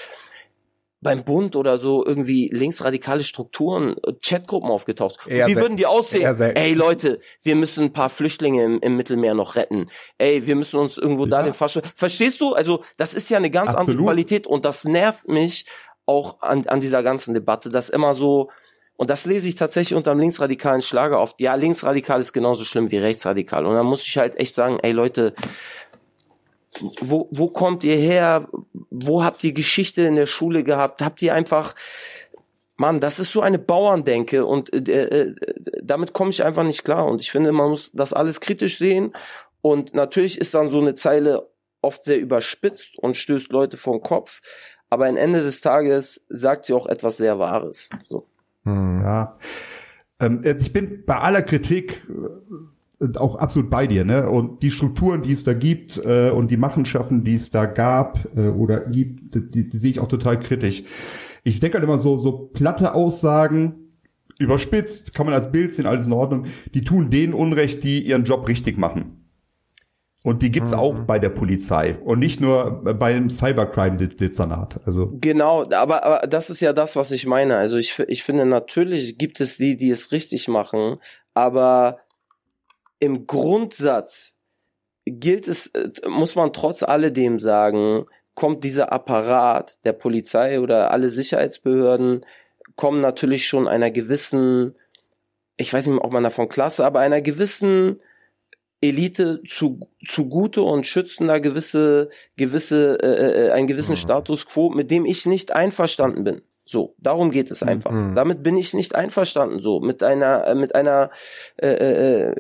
[1.04, 5.20] beim Bund oder so irgendwie linksradikale Strukturen, äh, Chatgruppen aufgetaucht.
[5.28, 6.24] Eher wie würden die aussehen?
[6.56, 9.88] Ey Leute, wir müssen ein paar Flüchtlinge im, im Mittelmeer noch retten.
[10.18, 11.44] Ey, wir müssen uns irgendwo da Ja.
[11.44, 12.54] den Fasch Verstehst du?
[12.54, 14.06] Also, das ist ja eine ganz andere Absolut.
[14.06, 15.66] Qualität und das nervt mich
[16.06, 18.50] auch an, an dieser ganzen Debatte, dass immer so
[18.96, 21.40] und das lese ich tatsächlich unter dem linksradikalen Schlager oft.
[21.40, 23.66] Ja, linksradikal ist genauso schlimm wie rechtsradikal.
[23.66, 25.34] Und dann muss ich halt echt sagen, ey Leute,
[27.02, 28.48] wo, wo kommt ihr her?
[28.90, 31.02] Wo habt ihr Geschichte in der Schule gehabt?
[31.02, 31.76] Habt ihr einfach,
[32.78, 35.36] Mann, das ist so eine Bauerndenke und äh, äh,
[35.82, 37.06] damit komme ich einfach nicht klar.
[37.06, 39.14] Und ich finde, man muss das alles kritisch sehen.
[39.62, 41.48] Und natürlich ist dann so eine Zeile
[41.82, 44.42] oft sehr überspitzt und stößt Leute vor den Kopf.
[44.90, 47.90] Aber am Ende des Tages sagt sie auch etwas sehr Wahres.
[48.10, 48.28] So.
[48.66, 49.38] Ja.
[50.20, 52.54] Ähm, also ich bin bei aller Kritik äh,
[53.18, 54.30] auch absolut bei dir, ne?
[54.30, 58.20] Und die Strukturen, die es da gibt äh, und die Machenschaften, die es da gab
[58.36, 60.84] äh, oder gibt, die, die sehe ich auch total kritisch.
[61.44, 63.84] Ich denke halt immer so, so platte Aussagen,
[64.40, 66.46] überspitzt, kann man als Bild sehen, alles in Ordnung.
[66.74, 69.20] Die tun denen Unrecht, die ihren Job richtig machen.
[70.24, 74.80] Und die gibt's auch bei der Polizei und nicht nur beim Cybercrime-Dezernat.
[74.86, 77.58] Also Genau, aber, aber das ist ja das, was ich meine.
[77.58, 80.96] Also ich, ich finde, natürlich gibt es die, die es richtig machen,
[81.34, 81.98] aber
[83.04, 84.38] im Grundsatz
[85.06, 91.10] gilt es, äh, muss man trotz alledem sagen, kommt dieser Apparat der Polizei oder alle
[91.10, 92.26] Sicherheitsbehörden
[92.78, 94.74] kommen natürlich schon einer gewissen,
[95.58, 98.00] ich weiß nicht, ob man davon Klasse, aber einer gewissen
[98.80, 104.92] Elite zu, zugute und schützen da gewisse, gewisse, äh, äh, einen gewissen Status quo, mit
[104.92, 106.42] dem ich nicht einverstanden bin.
[106.66, 107.92] So, darum geht es einfach.
[108.16, 109.62] Damit bin ich nicht einverstanden.
[109.62, 111.10] So mit einer, äh, mit einer,
[111.58, 112.36] äh, äh,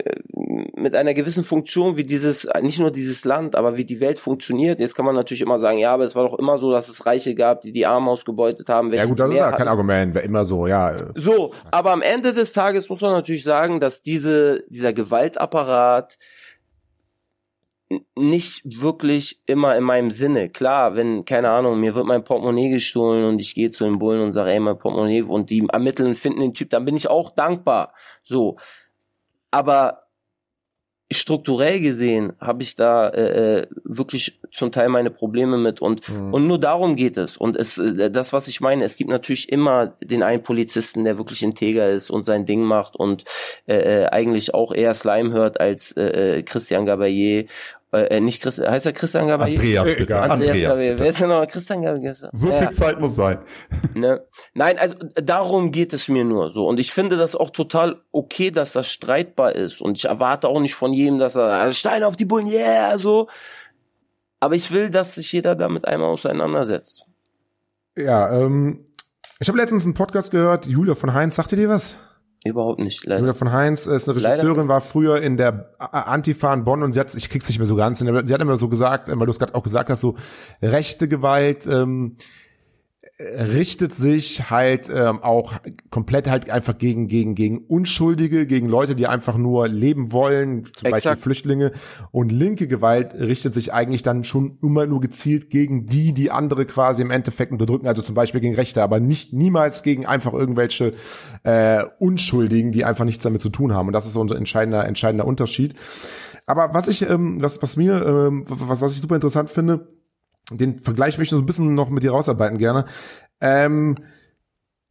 [0.75, 4.79] mit einer gewissen Funktion, wie dieses, nicht nur dieses Land, aber wie die Welt funktioniert.
[4.79, 7.05] Jetzt kann man natürlich immer sagen, ja, aber es war doch immer so, dass es
[7.05, 8.93] Reiche gab, die die Armen ausgebeutet haben.
[8.93, 9.67] Ja gut, das ist ja kein.
[9.67, 10.91] Argument, wäre immer so, ja.
[10.91, 16.17] äh, So, aber am Ende des Tages muss man natürlich sagen, dass diese, dieser Gewaltapparat
[18.15, 20.49] nicht wirklich immer in meinem Sinne.
[20.49, 24.21] Klar, wenn, keine Ahnung, mir wird mein Portemonnaie gestohlen und ich gehe zu den Bullen
[24.21, 27.29] und sage, ey, mein Portemonnaie und die ermitteln, finden den Typ, dann bin ich auch
[27.29, 27.93] dankbar.
[28.23, 28.57] So.
[29.51, 29.99] Aber
[31.13, 36.47] strukturell gesehen habe ich da äh, äh, wirklich zum Teil meine Probleme mit und und
[36.47, 39.87] nur darum geht es und es äh, das was ich meine es gibt natürlich immer
[40.01, 43.23] den einen Polizisten der wirklich integer ist und sein Ding macht und
[43.67, 47.47] äh, äh, eigentlich auch eher Slime hört als äh, Christian Gabayé
[47.93, 50.19] äh, äh, nicht Christ heißt er Christian Gabayé Andreas, Äh, bitte.
[50.19, 52.59] Andreas, Andreas, Gabayé wer ist denn noch Christian Gabayé So Ja.
[52.59, 53.39] viel Zeit muss sein.
[53.93, 54.21] Ne?
[54.53, 56.67] Nein, also darum geht es mir nur so.
[56.67, 59.81] Und ich finde das auch total okay, dass das streitbar ist.
[59.81, 62.97] Und ich erwarte auch nicht von jedem, dass er also Stein auf die Bullen, yeah,
[62.97, 63.27] so.
[64.39, 67.05] Aber ich will, dass sich jeder damit einmal auseinandersetzt.
[67.95, 68.85] Ja, ähm,
[69.39, 71.95] ich habe letztens einen Podcast gehört, Julia von Heinz, sagt ihr dir was?
[72.45, 73.19] Überhaupt nicht, leider.
[73.19, 74.43] Julia von Heinz ist eine Leider.
[74.43, 77.67] Regisseurin, war früher in der Antifa in Bonn und sie hat, ich krieg's nicht mehr
[77.67, 79.89] so ganz, hin, sie hat immer so gesagt, äh, weil du es gerade auch gesagt
[79.89, 80.15] hast, so
[80.61, 82.23] rechte Gewalt ähm, äh,
[83.23, 85.53] richtet sich halt ähm, auch
[85.89, 90.91] komplett halt einfach gegen gegen gegen Unschuldige, gegen Leute, die einfach nur leben wollen, zum
[90.91, 91.21] Beispiel Exakt.
[91.21, 91.71] Flüchtlinge.
[92.11, 96.65] Und linke Gewalt richtet sich eigentlich dann schon immer nur gezielt gegen die, die andere
[96.65, 100.91] quasi im Endeffekt unterdrücken, also zum Beispiel gegen Rechte, aber nicht niemals gegen einfach irgendwelche
[101.43, 103.87] äh, Unschuldigen, die einfach nichts damit zu tun haben.
[103.87, 105.75] Und das ist unser entscheidender entscheidender Unterschied.
[106.45, 109.87] Aber was ich, ähm, was, was mir, ähm, was, was ich super interessant finde,
[110.51, 112.85] den Vergleich möchte ich so ein bisschen noch mit dir rausarbeiten gerne.
[113.39, 113.95] Ähm,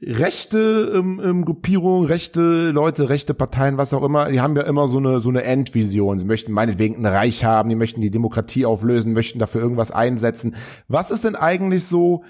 [0.03, 4.89] rechte ähm, ähm, Gruppierungen, rechte Leute, rechte Parteien, was auch immer, die haben ja immer
[4.89, 6.19] so eine so eine Endvision.
[6.19, 10.57] Sie möchten meinetwegen ein Reich haben, die möchten die Demokratie auflösen, möchten dafür irgendwas einsetzen.
[10.89, 12.25] Was ist denn eigentlich so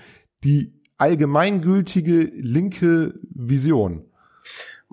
[0.44, 4.04] die allgemeingültige linke Vision?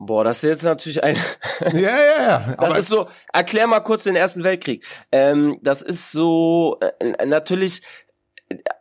[0.02, 1.18] Boah, das ist jetzt natürlich ein,
[1.74, 2.56] Ja, ja, ja.
[2.58, 4.86] das ist so, erklär mal kurz den Ersten Weltkrieg.
[5.12, 7.82] Ähm, das ist so, äh, natürlich,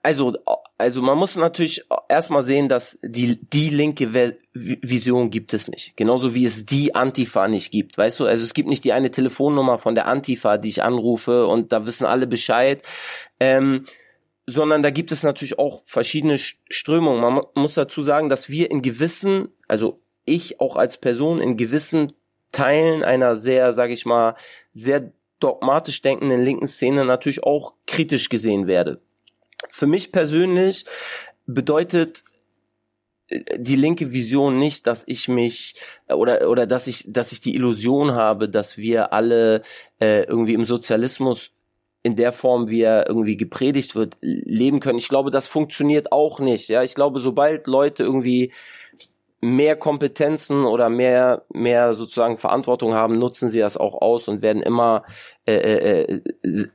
[0.02, 0.34] also,
[0.78, 5.96] also man muss natürlich erstmal sehen, dass die, die linke Vision gibt es nicht.
[5.96, 7.98] Genauso wie es die Antifa nicht gibt.
[7.98, 11.46] Weißt du, also es gibt nicht die eine Telefonnummer von der Antifa, die ich anrufe
[11.46, 12.82] und da wissen alle Bescheid.
[13.40, 13.84] Ähm,
[14.46, 17.20] sondern da gibt es natürlich auch verschiedene Sch- Strömungen.
[17.20, 21.58] Man mu- muss dazu sagen, dass wir in gewissen, also ich auch als Person in
[21.58, 22.10] gewissen
[22.50, 24.36] Teilen einer sehr, sage ich mal,
[24.72, 29.02] sehr dogmatisch denkenden linken Szene natürlich auch kritisch gesehen werde.
[29.78, 30.86] Für mich persönlich
[31.46, 32.24] bedeutet
[33.28, 35.76] äh, die linke Vision nicht, dass ich mich
[36.08, 39.62] äh, oder oder dass ich dass ich die Illusion habe, dass wir alle
[40.00, 41.52] äh, irgendwie im Sozialismus
[42.02, 44.98] in der Form, wie er irgendwie gepredigt wird, leben können.
[44.98, 46.68] Ich glaube, das funktioniert auch nicht.
[46.68, 48.52] Ja, ich glaube, sobald Leute irgendwie
[49.40, 54.60] mehr Kompetenzen oder mehr mehr sozusagen Verantwortung haben, nutzen sie das auch aus und werden
[54.60, 55.04] immer
[55.46, 56.68] äh, äh, äh,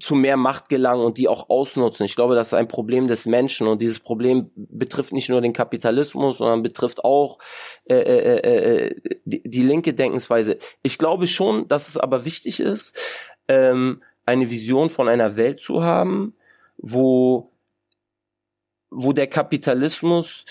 [0.00, 2.06] zu mehr Macht gelangen und die auch ausnutzen.
[2.06, 5.52] Ich glaube, das ist ein Problem des Menschen und dieses Problem betrifft nicht nur den
[5.52, 7.38] Kapitalismus, sondern betrifft auch
[7.84, 10.58] äh, äh, äh, die, die linke Denkensweise.
[10.82, 12.96] Ich glaube schon, dass es aber wichtig ist,
[13.48, 16.34] ähm, eine Vision von einer Welt zu haben,
[16.76, 17.50] wo
[18.94, 20.44] wo der Kapitalismus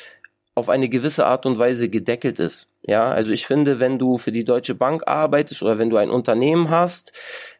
[0.56, 2.70] auf eine gewisse Art und Weise gedeckelt ist.
[2.84, 6.10] Ja, also ich finde, wenn du für die Deutsche Bank arbeitest oder wenn du ein
[6.10, 7.14] Unternehmen hast,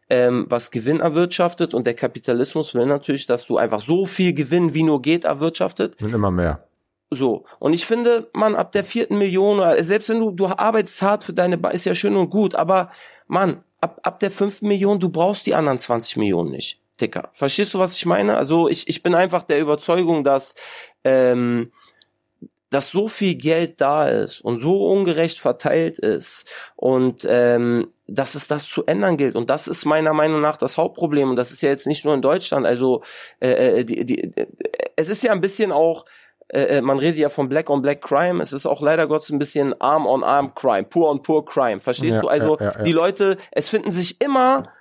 [0.08, 4.74] ähm, was Gewinn erwirtschaftet und der Kapitalismus will natürlich, dass du einfach so viel Gewinn
[4.74, 6.00] wie nur geht erwirtschaftet.
[6.02, 6.66] Und immer mehr.
[7.10, 7.44] So.
[7.58, 11.24] Und ich finde, man, ab der vierten Million, oder selbst wenn du, du arbeitest hart
[11.24, 12.90] für deine, Ba- ist ja schön und gut, aber
[13.26, 16.80] man, ab, ab der fünften Million, du brauchst die anderen 20 Millionen nicht.
[17.00, 17.30] Dicker.
[17.32, 18.36] Verstehst du, was ich meine?
[18.36, 20.54] Also ich, ich bin einfach der Überzeugung, dass,
[21.04, 21.72] ähm,
[22.72, 28.48] dass so viel Geld da ist und so ungerecht verteilt ist und ähm, dass es
[28.48, 29.36] das zu ändern gilt.
[29.36, 31.30] Und das ist meiner Meinung nach das Hauptproblem.
[31.30, 32.66] Und das ist ja jetzt nicht nur in Deutschland.
[32.66, 33.02] Also
[33.40, 34.46] äh, äh, die, die, äh,
[34.96, 36.06] es ist ja ein bisschen auch
[36.48, 38.42] äh, äh, man redet ja von Black on Black Crime.
[38.42, 41.80] Es ist auch leider Gottes ein bisschen Arm on Arm Crime Poor on Poor Crime
[41.80, 42.28] verstehst Ja, du?
[42.28, 42.82] Also ja, ja, ja.
[42.84, 44.72] die Leute es finden sich immer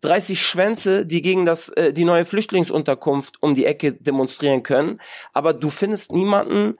[0.00, 5.00] 30 Schwänze, die gegen das äh, die neue Flüchtlingsunterkunft um die Ecke demonstrieren können,
[5.32, 6.76] aber du findest niemanden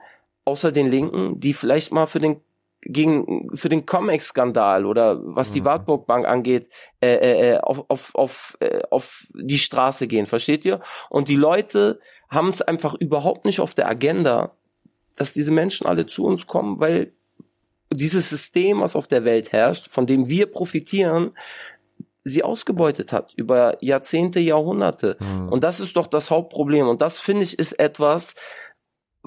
[0.47, 2.41] außer den Linken, die vielleicht mal für den
[2.81, 6.69] gegen für den Comex-Skandal oder was die Wartburg Bank angeht,
[7.01, 10.79] äh, äh, äh, auf, auf, auf, äh, auf die Straße gehen, versteht ihr?
[11.09, 14.55] Und die Leute haben es einfach überhaupt nicht auf der Agenda,
[15.15, 17.13] dass diese Menschen alle zu uns kommen, weil
[17.91, 21.31] dieses System, was auf der Welt herrscht, von dem wir profitieren,
[22.23, 25.17] sie ausgebeutet hat über Jahrzehnte, Jahrhunderte.
[25.49, 26.87] Und das ist doch das Hauptproblem.
[26.87, 28.35] Und das finde ich ist etwas,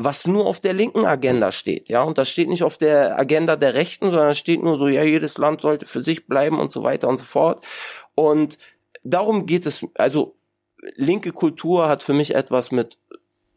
[0.02, 3.56] was nur auf der linken Agenda steht, ja, und das steht nicht auf der Agenda
[3.56, 6.82] der Rechten, sondern steht nur so, ja, jedes Land sollte für sich bleiben und so
[6.82, 7.64] weiter und so fort.
[8.14, 8.56] Und
[9.04, 10.36] darum geht es, also
[10.96, 12.96] linke Kultur hat für mich etwas mit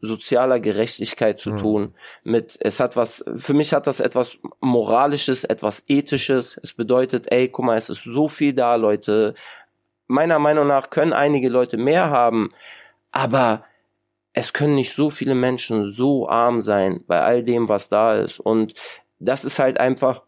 [0.02, 5.82] sozialer Gerechtigkeit zu tun, mit, es hat was, für mich hat das etwas Moralisches, etwas
[5.88, 9.32] Ethisches, es bedeutet, ey, guck mal, es ist so viel da, Leute,
[10.08, 12.52] meiner Meinung nach können einige Leute mehr haben,
[13.12, 13.64] aber
[14.34, 18.40] es können nicht so viele Menschen so arm sein bei all dem, was da ist.
[18.40, 18.74] Und
[19.20, 20.22] das ist halt einfach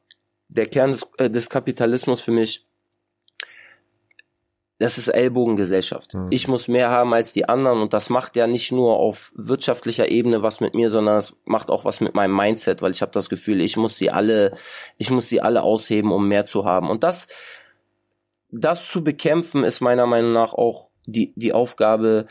[0.48, 2.64] der Kern des, äh, des Kapitalismus für mich.
[4.78, 6.14] Das ist Ellbogengesellschaft.
[6.30, 10.10] Ich muss mehr haben als die anderen und das macht ja nicht nur auf wirtschaftlicher
[10.10, 13.10] Ebene was mit mir, sondern es macht auch was mit meinem Mindset, weil ich habe
[13.10, 14.52] das Gefühl, ich muss sie alle,
[14.98, 16.90] ich muss sie alle ausheben, um mehr zu haben.
[16.90, 17.26] Und das,
[18.50, 22.26] das zu bekämpfen, ist meiner Meinung nach auch die, die Aufgabe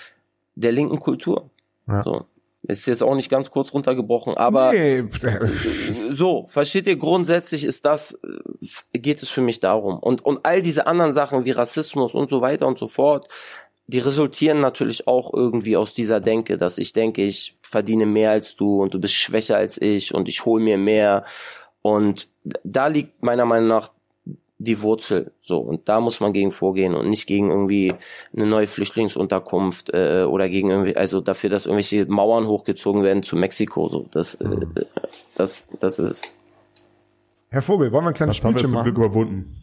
[0.54, 1.50] der linken Kultur.
[1.88, 2.04] Ja.
[2.04, 2.26] So.
[2.68, 5.04] Ist jetzt auch nicht ganz kurz runtergebrochen, aber nee,
[6.10, 8.18] so, versteht ihr, grundsätzlich ist das,
[8.94, 10.00] äh, geht es für mich darum.
[10.00, 13.28] Und, und all diese anderen Sachen wie Rassismus und so weiter und so fort,
[13.88, 18.56] die resultieren natürlich auch irgendwie aus dieser Denke, dass ich denke, ich verdiene mehr als
[18.56, 21.24] du und du bist schwächer als ich und ich hole mir mehr.
[21.84, 22.30] Und
[22.64, 23.92] da liegt meiner Meinung nach
[24.66, 25.32] die Wurzel.
[25.40, 27.94] So, und da muss man gegen vorgehen und nicht gegen irgendwie
[28.36, 33.36] eine neue Flüchtlingsunterkunft äh, oder gegen irgendwie, also dafür, dass irgendwelche Mauern hochgezogen werden zu
[33.38, 33.88] Mexiko.
[33.88, 34.48] So, das, äh,
[35.36, 36.34] das, das ist.
[37.50, 39.56] Herr Vogel, wollen wir ein kleines Das haben wir Spielchen zum Glück überwunden.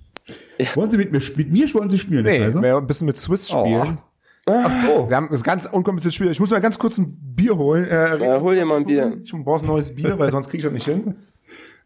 [0.75, 2.25] Wollen Sie mit mir, mit mir wollen Sie spielen?
[2.25, 2.63] Nee, Kaiser?
[2.63, 3.99] wir ein bisschen mit Swiss spielen.
[4.47, 5.09] Ach so.
[5.09, 6.31] Wir haben das ganz unkompliziertes Spiel.
[6.31, 7.85] Ich muss mal ganz kurz ein Bier holen.
[7.85, 9.21] Äh, Ja, hol dir mal ein Bier.
[9.23, 11.17] Ich brauche ein neues Bier, weil sonst kriege ich das nicht hin.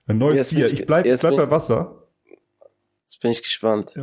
[0.06, 0.66] Ein neues Jetzt Bier.
[0.66, 2.05] ich- Ich bleib, jetzt bleib bei ich- Wasser.
[3.06, 3.94] Jetzt bin ich gespannt.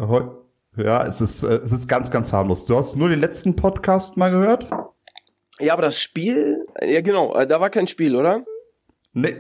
[0.78, 2.64] Ja, es ist, äh, es ist ganz, ganz harmlos.
[2.64, 4.70] Du hast nur den letzten Podcast mal gehört?
[5.60, 8.46] Ja, aber das Spiel, ja genau, äh, da war kein Spiel, oder?
[9.12, 9.36] Nee.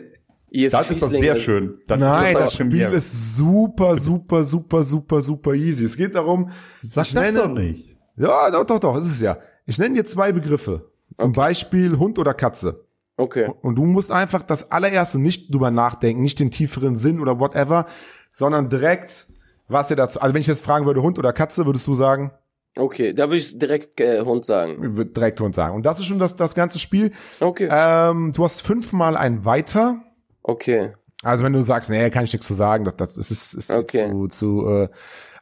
[0.51, 1.33] Ihr Das ist doch Fieslinge.
[1.33, 1.77] sehr schön.
[1.87, 2.93] Dann Nein, das das Spiel Premiere.
[2.95, 5.85] ist super, super, super, super, super easy.
[5.85, 6.51] Es geht darum,
[6.81, 7.97] Sag ich das nenne- doch nicht.
[8.17, 9.37] Ja, doch, doch, doch, ist es ja.
[9.65, 10.91] Ich nenne dir zwei Begriffe.
[11.17, 12.83] Zum Beispiel Hund oder Katze.
[13.15, 13.49] Okay.
[13.61, 17.87] Und du musst einfach das allererste nicht drüber nachdenken, nicht den tieferen Sinn oder whatever,
[18.31, 19.27] sondern direkt,
[19.73, 22.31] was dir dazu, also wenn ich jetzt fragen würde, Hund oder Katze, würdest du sagen,
[22.75, 24.95] Okay, da würde ich direkt äh, Hund sagen.
[24.97, 25.75] würde direkt Hund sagen.
[25.75, 27.11] Und das ist schon das, das ganze Spiel.
[27.39, 27.69] Okay.
[27.71, 30.01] Ähm, du hast fünfmal ein Weiter.
[30.41, 30.91] Okay.
[31.21, 34.09] Also wenn du sagst, nee, kann ich nichts zu sagen, das, das ist, ist Okay.
[34.09, 34.89] zu, zu äh,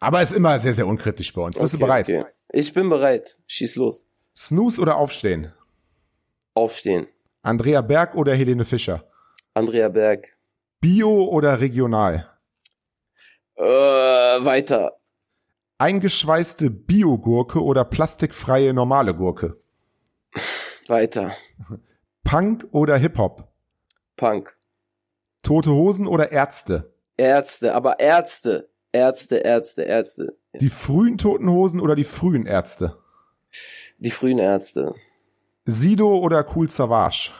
[0.01, 1.57] aber ist immer sehr, sehr unkritisch bei uns.
[1.57, 2.09] Bist okay, du bereit?
[2.09, 2.25] Okay.
[2.49, 3.37] Ich bin bereit.
[3.47, 4.07] Schieß los.
[4.35, 5.53] Snooze oder Aufstehen?
[6.53, 7.07] Aufstehen.
[7.43, 9.05] Andrea Berg oder Helene Fischer?
[9.53, 10.35] Andrea Berg.
[10.81, 12.29] Bio oder regional?
[13.61, 14.97] Äh, weiter.
[15.77, 19.61] Eingeschweißte Biogurke oder plastikfreie normale Gurke?
[20.87, 21.35] Weiter.
[22.23, 23.47] Punk oder Hip-Hop?
[24.15, 24.57] Punk.
[25.43, 26.91] Tote Hosen oder Ärzte?
[27.17, 28.71] Ärzte, aber Ärzte.
[28.91, 30.37] Ärzte, Ärzte, Ärzte.
[30.59, 32.97] Die frühen Toten Hosen oder die frühen Ärzte?
[33.99, 34.95] Die frühen Ärzte.
[35.65, 37.31] Sido oder Cool Savage?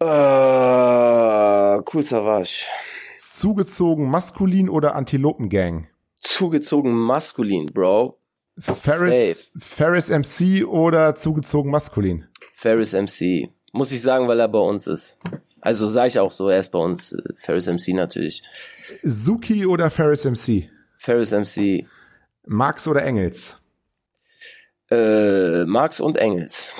[0.00, 0.06] Äh,
[1.92, 2.64] cool Savage.
[3.40, 5.86] Zugezogen maskulin oder Antilopengang?
[6.20, 8.18] Zugezogen maskulin, Bro.
[8.58, 12.26] Ferris, Ferris MC oder zugezogen maskulin?
[12.52, 13.48] Ferris MC.
[13.72, 15.18] Muss ich sagen, weil er bei uns ist.
[15.62, 17.14] Also sage ich auch so, er ist bei uns.
[17.14, 18.42] äh, Ferris MC natürlich.
[19.02, 20.68] Suki oder Ferris MC?
[20.98, 21.86] Ferris MC.
[22.44, 23.56] Marx oder Engels?
[24.90, 26.74] Äh, Marx und Engels.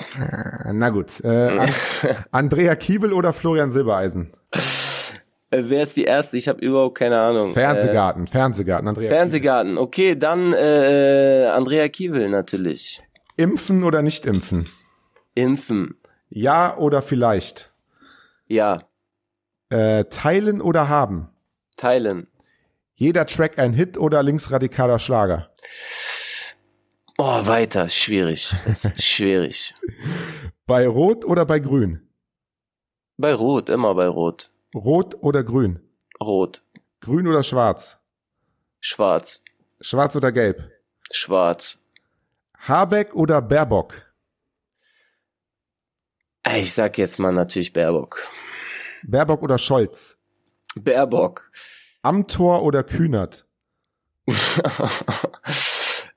[0.71, 1.21] Na gut.
[1.23, 1.69] Äh, An
[2.31, 4.33] Andrea Kiebel oder Florian Silbereisen?
[5.51, 6.37] Äh, wer ist die erste?
[6.37, 7.53] Ich habe überhaupt keine Ahnung.
[7.53, 9.09] Fernsehgarten, Fernsehgarten, Andrea.
[9.09, 9.77] Äh, Fernsehgarten.
[9.77, 13.01] Okay, dann äh, Andrea Kiewel natürlich.
[13.35, 14.67] Impfen oder nicht impfen?
[15.35, 15.95] Impfen.
[16.29, 17.73] Ja oder vielleicht?
[18.47, 18.79] Ja.
[19.69, 21.29] Äh, teilen oder haben?
[21.77, 22.27] Teilen.
[22.95, 25.49] Jeder Track ein Hit oder linksradikaler Schlager?
[27.17, 27.89] Oh, weiter.
[27.89, 28.53] Schwierig.
[28.97, 29.75] Schwierig.
[30.65, 32.07] Bei Rot oder bei Grün?
[33.17, 34.51] Bei Rot, immer bei Rot.
[34.73, 35.79] Rot oder Grün?
[36.19, 36.63] Rot.
[37.01, 37.97] Grün oder Schwarz?
[38.79, 39.41] Schwarz.
[39.81, 40.69] Schwarz oder Gelb?
[41.11, 41.83] Schwarz.
[42.57, 43.93] Habeck oder Baerbock?
[46.43, 48.27] Äh, Ich sag jetzt mal natürlich Baerbock.
[49.03, 50.17] Baerbock oder Scholz?
[50.75, 51.51] Baerbock.
[52.03, 53.45] Amtor oder Kühnert?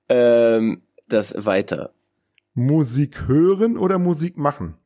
[0.09, 1.93] ähm, das weiter.
[2.55, 4.77] Musik hören oder Musik machen?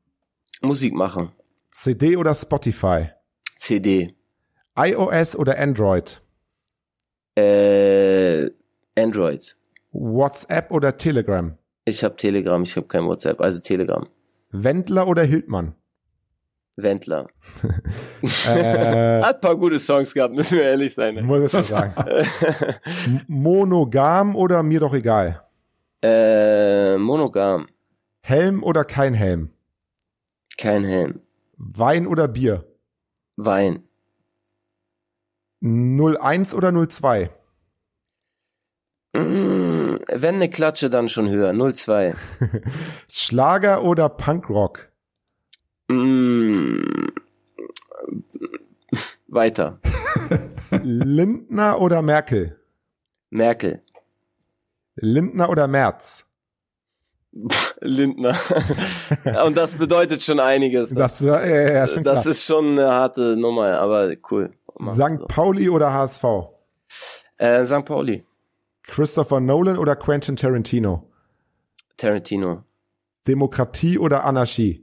[0.62, 1.32] Musik machen.
[1.70, 3.10] CD oder Spotify?
[3.58, 4.14] CD.
[4.78, 6.22] iOS oder Android?
[7.36, 8.50] Äh,
[8.96, 9.56] Android.
[9.92, 11.56] WhatsApp oder Telegram?
[11.84, 14.06] Ich habe Telegram, ich habe kein WhatsApp, also Telegram.
[14.50, 15.74] Wendler oder Hildmann?
[16.76, 17.28] Wendler.
[18.22, 21.14] Äh, Hat ein paar gute Songs gehabt, müssen wir ehrlich sein.
[21.14, 21.22] Ne?
[21.22, 21.94] muss ich schon sagen.
[23.28, 25.42] Monogam oder mir doch egal?
[26.02, 27.66] äh, monogam.
[28.22, 29.50] Helm oder kein Helm?
[30.56, 31.20] Kein Helm.
[31.56, 32.64] Wein oder Bier?
[33.40, 33.84] Wein.
[35.62, 37.30] 01 oder 02?
[39.14, 41.54] Mm, wenn eine Klatsche, dann schon höher.
[41.72, 42.14] 02.
[43.08, 44.90] Schlager oder Punkrock?
[45.88, 47.12] Mm,
[49.28, 49.78] weiter.
[50.70, 52.58] Lindner oder Merkel?
[53.30, 53.82] Merkel.
[54.96, 56.27] Lindner oder Merz?
[57.80, 58.36] Lindner.
[59.46, 60.90] Und das bedeutet schon einiges.
[60.90, 64.52] Das, ja, ja, ja, schon das ist schon eine harte Nummer, aber cool.
[64.78, 65.20] Mach St.
[65.20, 65.26] so.
[65.26, 66.24] Pauli oder HSV?
[67.36, 67.84] Äh, St.
[67.84, 68.24] Pauli.
[68.82, 71.10] Christopher Nolan oder Quentin Tarantino?
[71.96, 72.64] Tarantino.
[73.26, 74.82] Demokratie oder Anarchie?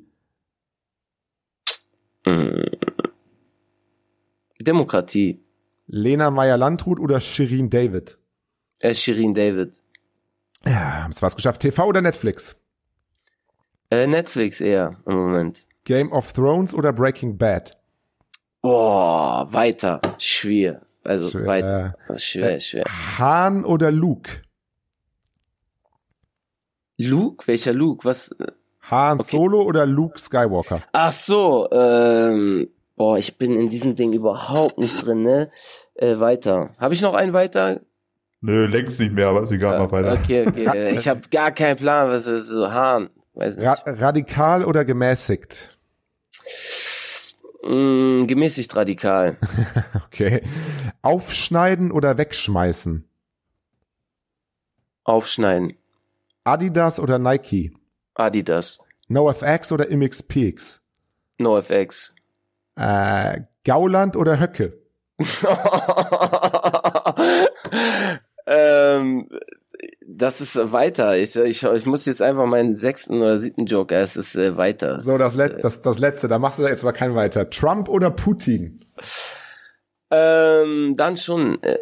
[2.26, 2.64] Mm.
[4.62, 5.42] Demokratie.
[5.88, 8.18] Lena Meyer-Landrut oder Shirin David?
[8.80, 9.84] Äh, Shirin David.
[10.68, 11.62] Ja, haben es fast geschafft.
[11.62, 12.56] TV oder Netflix?
[13.92, 15.68] Äh, Netflix eher im Moment.
[15.84, 17.78] Game of Thrones oder Breaking Bad?
[18.62, 20.02] Boah, weiter.
[20.18, 20.82] Schwer.
[21.06, 21.46] Also Schwer.
[21.46, 21.96] weiter.
[22.18, 22.86] Schwer, schwer.
[23.20, 24.42] Han oder Luke?
[26.98, 27.46] Luke?
[27.48, 28.04] Welcher Luke?
[28.06, 28.36] Was?
[28.82, 29.30] Han Okay.
[29.38, 30.82] Solo oder Luke Skywalker?
[30.94, 35.50] Ach so, ähm, boah, ich bin in diesem Ding überhaupt nicht drin, ne?
[35.96, 36.72] Äh, weiter.
[36.80, 37.82] Habe ich noch einen weiter?
[38.46, 40.14] Nö, längst nicht mehr, aber ist egal, mal weiter.
[40.14, 40.96] Okay, okay.
[40.96, 43.10] ich habe gar keinen Plan, was ist so Hahn.
[43.34, 43.66] Weiß nicht.
[43.66, 45.76] Ra radikal oder gemäßigt?
[47.64, 49.38] Mm, gemäßigt radikal.
[50.06, 50.44] Okay.
[51.02, 53.10] Aufschneiden oder wegschmeißen?
[55.04, 55.74] Aufschneiden.
[56.44, 57.76] Adidas oder Nike?
[58.14, 58.78] Adidas.
[59.08, 60.84] NoFX oder ImXPX?
[61.40, 62.14] NoFX.
[62.76, 64.78] Äh, Gauland oder Höcke?
[68.46, 69.30] ähm,
[70.08, 71.18] das ist weiter.
[71.18, 73.98] Ich, ich, ich muss jetzt einfach meinen sechsten oder siebten Joker.
[73.98, 75.00] Es ist äh, weiter.
[75.02, 77.50] So, das, Let das, das letzte, da machst du jetzt mal kein weiter.
[77.50, 78.86] Trump oder Putin?
[80.12, 81.78] Ähm, dann schon äh,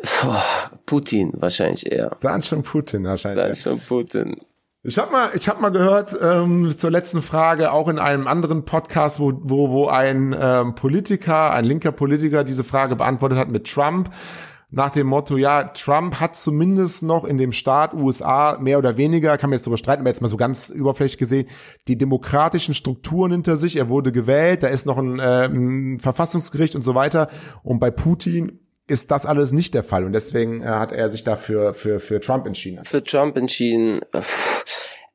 [0.86, 2.18] Putin wahrscheinlich eher.
[2.22, 3.44] Dann schon Putin wahrscheinlich.
[3.44, 4.38] Dann schon Putin.
[4.86, 8.66] Ich habe mal, ich habe mal gehört ähm, zur letzten Frage auch in einem anderen
[8.66, 13.66] Podcast, wo wo wo ein ähm, Politiker, ein linker Politiker diese Frage beantwortet hat mit
[13.66, 14.10] Trump
[14.76, 19.38] nach dem Motto, ja, Trump hat zumindest noch in dem Staat USA mehr oder weniger,
[19.38, 21.48] kann man jetzt darüber streiten, aber jetzt mal so ganz überflächlich gesehen,
[21.88, 23.76] die demokratischen Strukturen hinter sich.
[23.76, 27.30] Er wurde gewählt, da ist noch ein, äh, ein Verfassungsgericht und so weiter.
[27.62, 31.24] Und bei Putin ist das alles nicht der Fall und deswegen äh, hat er sich
[31.24, 32.84] dafür für für Trump entschieden.
[32.84, 34.02] Für Trump entschieden.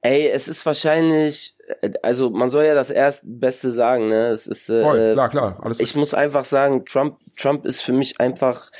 [0.00, 1.56] Ey, es ist wahrscheinlich,
[2.02, 4.28] also man soll ja das Erstbeste sagen, ne?
[4.28, 7.92] Es ist äh, Voll, klar, klar, alles ich muss einfach sagen, Trump, Trump ist für
[7.92, 8.70] mich einfach,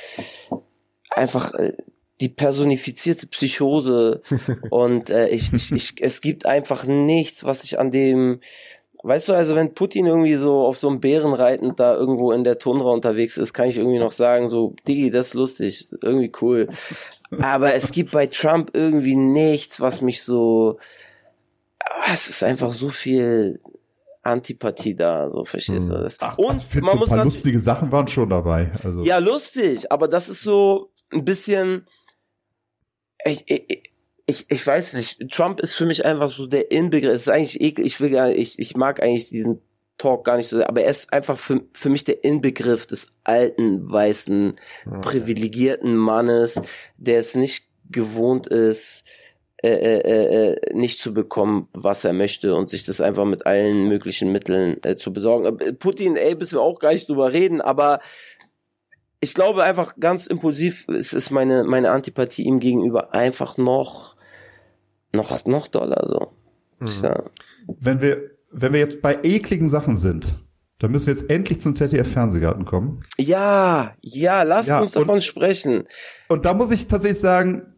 [1.11, 1.73] einfach äh,
[2.21, 4.21] die personifizierte Psychose
[4.69, 8.41] und äh, ich, ich, ich, es gibt einfach nichts, was ich an dem,
[9.03, 12.43] weißt du, also wenn Putin irgendwie so auf so einem Bären reitend da irgendwo in
[12.43, 16.31] der Tundra unterwegs ist, kann ich irgendwie noch sagen, so, Digi, das ist lustig, irgendwie
[16.41, 16.67] cool.
[17.39, 20.77] Aber es gibt bei Trump irgendwie nichts, was mich so,
[21.79, 23.61] ah, es ist einfach so viel
[24.23, 26.17] Antipathie da, so verstehst du das?
[26.35, 28.71] Und Ich finde, man ein muss paar natürlich, lustige Sachen waren schon dabei.
[28.83, 29.01] Also.
[29.01, 31.87] ja, lustig, aber das ist so ein bisschen.
[33.25, 33.83] Ich, ich,
[34.25, 35.29] ich, ich weiß nicht.
[35.31, 37.13] Trump ist für mich einfach so der Inbegriff.
[37.13, 37.85] Es ist eigentlich ekel.
[37.85, 39.61] Ich will gar nicht, ich, ich mag eigentlich diesen
[39.97, 43.91] Talk gar nicht so, aber er ist einfach für, für mich der Inbegriff des alten,
[43.91, 44.55] weißen,
[45.01, 46.59] privilegierten Mannes,
[46.97, 49.03] der es nicht gewohnt ist,
[49.61, 53.89] äh, äh, äh, nicht zu bekommen, was er möchte und sich das einfach mit allen
[53.89, 55.59] möglichen Mitteln äh, zu besorgen.
[55.59, 57.99] Äh, Putin, ey, müssen wir auch gar nicht drüber reden, aber
[59.21, 64.15] ich glaube einfach ganz impulsiv, es ist meine, meine Antipathie ihm gegenüber einfach noch,
[65.13, 66.33] noch, noch doller, so.
[66.85, 67.29] Sag.
[67.67, 70.39] Wenn wir, wenn wir jetzt bei ekligen Sachen sind,
[70.79, 73.03] dann müssen wir jetzt endlich zum ZDF-Fernsehgarten kommen.
[73.17, 75.83] Ja, ja, lasst Ja, uns davon und- sprechen.
[76.29, 77.73] Und da muss ich tatsächlich sagen,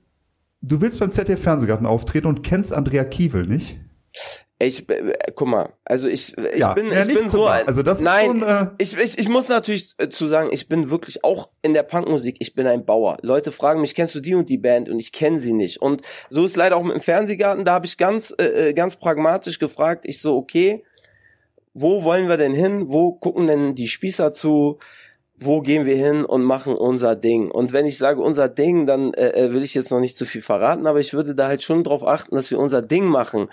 [0.61, 3.79] du willst beim ZDF-Fernsehgarten auftreten und kennst Andrea Kiewel nicht?
[4.68, 7.64] Ich, äh, guck mal, also ich, ich Ja, bin, ja, ich bin so mal.
[7.66, 10.70] Also das ist nein, schon, äh, ich, ich, ich muss natürlich äh, zu sagen, ich
[10.70, 13.18] bin wirklich auch in der Punkmusik, ich bin ein Bauer.
[13.22, 14.89] Leute fragen mich, kennst du die und die Band?
[14.89, 15.82] Und ich kenne sie nicht.
[15.82, 18.95] Und so ist leider auch mit dem Fernsehgarten, da habe ich ganz, äh, äh, ganz
[18.95, 20.84] pragmatisch gefragt, ich so, okay,
[21.74, 22.86] wo wollen wir denn hin?
[22.88, 24.80] Wo gucken denn die Spießer zu?
[25.43, 27.49] Wo gehen wir hin und machen unser Ding?
[27.49, 30.26] Und wenn ich sage unser Ding, dann äh, äh, will ich jetzt noch nicht zu
[30.26, 33.49] viel verraten, aber ich würde da halt schon drauf achten, dass wir unser Ding machen.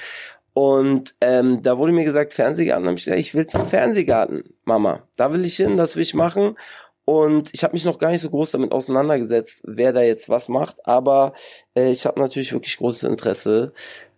[0.59, 2.83] Und ähm, da wurde mir gesagt, Fernsehgarten.
[2.83, 5.05] Da hab ich gesagt, ich will zum Fernsehgarten, Mama.
[5.17, 6.59] Da will ich hin, das will ich machen.
[7.05, 10.49] Und ich habe mich noch gar nicht so groß damit auseinandergesetzt, wer da jetzt was
[10.49, 10.85] macht.
[10.85, 11.33] Aber
[11.77, 13.73] äh, ich habe natürlich wirklich großes Interesse,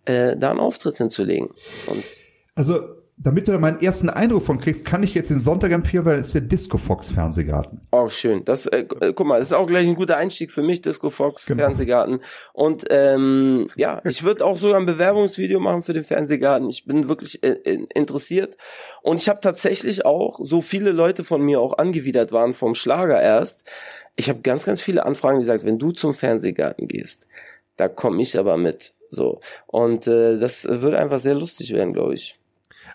[0.05, 1.49] äh, da einen Auftritt hinzulegen.
[1.85, 2.03] Und
[2.55, 6.05] Also, damit du da meinen ersten Eindruck von kriegst, kann ich jetzt den Sonntag empfehlen,
[6.05, 7.81] weil es ist der Disco Fox Fernsehgarten.
[7.91, 8.43] Oh, schön.
[8.45, 11.09] Das, äh, äh, guck mal, das ist auch gleich ein guter Einstieg für mich, Disco
[11.09, 11.63] Fox, Genau.
[11.65, 12.19] Fernsehgarten.
[12.53, 16.69] Und ähm, ja, ich würde auch sogar ein Bewerbungsvideo machen für den Fernsehgarten.
[16.69, 18.57] Ich bin wirklich äh, in- interessiert.
[19.03, 23.21] Und ich habe tatsächlich auch, so viele Leute von mir auch angewidert waren vom Schlager
[23.21, 23.65] erst.
[24.15, 27.27] Ich habe ganz, ganz viele Anfragen, gesagt, wenn du zum Fernsehgarten gehst,
[27.77, 28.93] da komme ich aber mit.
[29.09, 29.39] So.
[29.67, 32.37] Und äh, das wird einfach sehr lustig werden, glaube ich.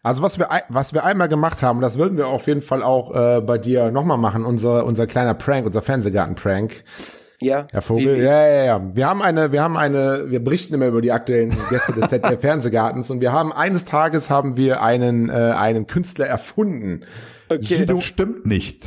[0.02, 2.82] Also was wir, was wir einmal gemacht haben, und das würden wir auf jeden Fall
[2.82, 6.84] auch äh, bei dir nochmal machen, unser, unser kleiner Prank, unser Fernsehgarten-Prank.
[7.40, 8.94] Ja, Herr Vogel, Wie- wie- ja, ja, ja.
[8.94, 12.40] Wir haben eine, wir haben eine, wir berichten immer über die aktuellen Gäste des ZDF
[12.40, 17.02] Fernsehgartens und wir haben eines Tages haben wir einen, äh, einen Künstler erfunden.
[17.50, 18.84] Okay, Das stimmt nicht.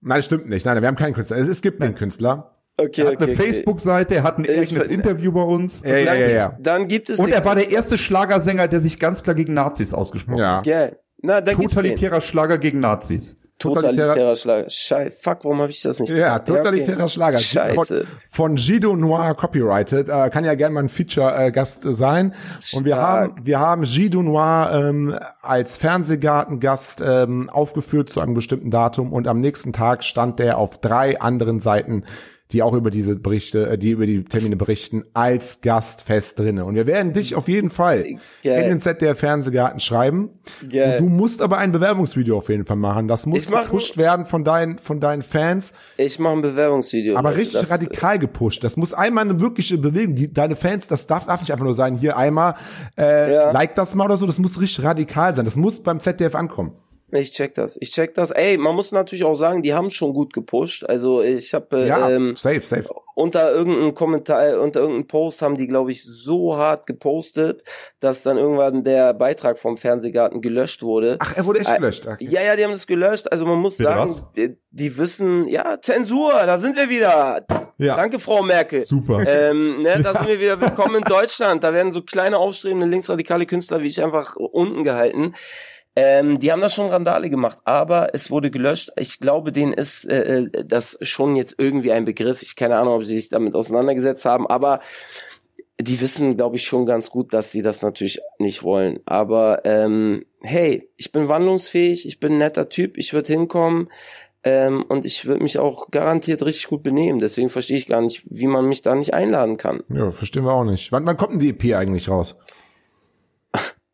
[0.00, 0.64] Nein, das stimmt nicht.
[0.64, 1.38] Nein, wir haben keinen Künstler.
[1.38, 2.57] Es, es gibt einen Künstler.
[2.78, 3.34] Okay, Er hat okay, eine okay.
[3.36, 5.82] Facebook-Seite, er hat ein eigenes Interview bei uns.
[5.82, 6.56] Ja, ja, ja, gibt- ja.
[6.60, 9.92] dann gibt es Und er war der erste Schlagersänger, der sich ganz klar gegen Nazis
[9.92, 10.66] ausgesprochen hat.
[10.66, 10.86] Ja.
[10.86, 10.98] Gell.
[11.20, 11.56] Na, dann.
[11.60, 13.42] Totalitärer Schlager gegen Nazis.
[13.58, 14.70] Totalitärer Schlager.
[14.70, 15.16] Scheiße.
[15.20, 16.46] Fuck, warum habe ich das nicht Ja, gemacht?
[16.46, 17.08] totalitärer okay.
[17.08, 17.38] Schlager.
[17.40, 18.06] Scheiße.
[18.30, 20.08] Von, von Gido Noir copyrighted.
[20.08, 22.34] Äh, kann ja gerne mal ein Feature-Gast sein.
[22.72, 23.30] Und wir Stark.
[23.32, 29.26] haben, wir haben Gido Noir ähm, als Fernsehgartengast ähm, aufgeführt zu einem bestimmten Datum und
[29.26, 32.04] am nächsten Tag stand der auf drei anderen Seiten
[32.52, 36.64] die auch über diese Berichte, äh, die über die Termine berichten, als Gast fest drinne.
[36.64, 38.04] Und wir werden dich auf jeden Fall
[38.42, 38.62] Geil.
[38.62, 40.30] in den ZDF Fernsehgarten schreiben.
[40.70, 40.98] Geil.
[41.00, 43.06] Du musst aber ein Bewerbungsvideo auf jeden Fall machen.
[43.06, 45.74] Das muss mach- gepusht werden von deinen, von deinen Fans.
[45.98, 47.16] Ich mache ein Bewerbungsvideo.
[47.16, 47.42] Aber Leute.
[47.42, 48.64] richtig radikal gepusht.
[48.64, 50.14] Das muss einmal eine wirkliche Bewegung.
[50.14, 52.54] Die, deine Fans, das darf, darf nicht einfach nur sein, hier einmal,
[52.96, 53.50] äh, Ja.
[53.50, 54.24] like das mal oder so.
[54.26, 55.44] Das muss richtig radikal sein.
[55.44, 56.72] Das muss beim ZDF ankommen.
[57.10, 57.78] Ich check das.
[57.80, 58.30] Ich check das.
[58.30, 60.84] Ey, man muss natürlich auch sagen, die haben schon gut gepusht.
[60.84, 62.84] Also ich habe äh, Ja, ähm, safe, safe.
[63.14, 67.62] unter irgendeinem Kommentar, äh, unter irgendeinem Post haben die, glaube ich, so hart gepostet,
[68.00, 71.16] dass dann irgendwann der Beitrag vom Fernsehgarten gelöscht wurde.
[71.18, 72.06] Ach, er wurde echt Äh, gelöscht.
[72.06, 72.26] Okay.
[72.28, 73.32] Ja, ja, die haben das gelöscht.
[73.32, 77.46] Also man muss Bitte sagen, die, die wissen, ja, Zensur, da sind wir wieder.
[77.78, 77.96] Ja.
[77.96, 78.84] Danke, Frau Merkel.
[78.84, 79.24] Super.
[79.26, 81.64] Ähm, ne, da sind wir wieder willkommen in Deutschland.
[81.64, 85.34] Da werden so kleine aufstrebende linksradikale Künstler wie ich einfach unten gehalten.
[86.00, 88.92] Ähm, die haben das schon Randale gemacht, aber es wurde gelöscht.
[88.94, 92.40] Ich glaube, denen ist äh, äh, das schon jetzt irgendwie ein Begriff.
[92.40, 94.78] Ich keine Ahnung, ob sie sich damit auseinandergesetzt haben, aber
[95.80, 99.00] die wissen, glaube ich, schon ganz gut, dass sie das natürlich nicht wollen.
[99.06, 103.88] Aber ähm, hey, ich bin wandlungsfähig, ich bin ein netter Typ, ich würde hinkommen
[104.44, 107.18] ähm, und ich würde mich auch garantiert richtig gut benehmen.
[107.18, 109.82] Deswegen verstehe ich gar nicht, wie man mich da nicht einladen kann.
[109.88, 110.92] Ja, verstehen wir auch nicht.
[110.92, 112.38] Wann, wann kommt denn die EP eigentlich raus?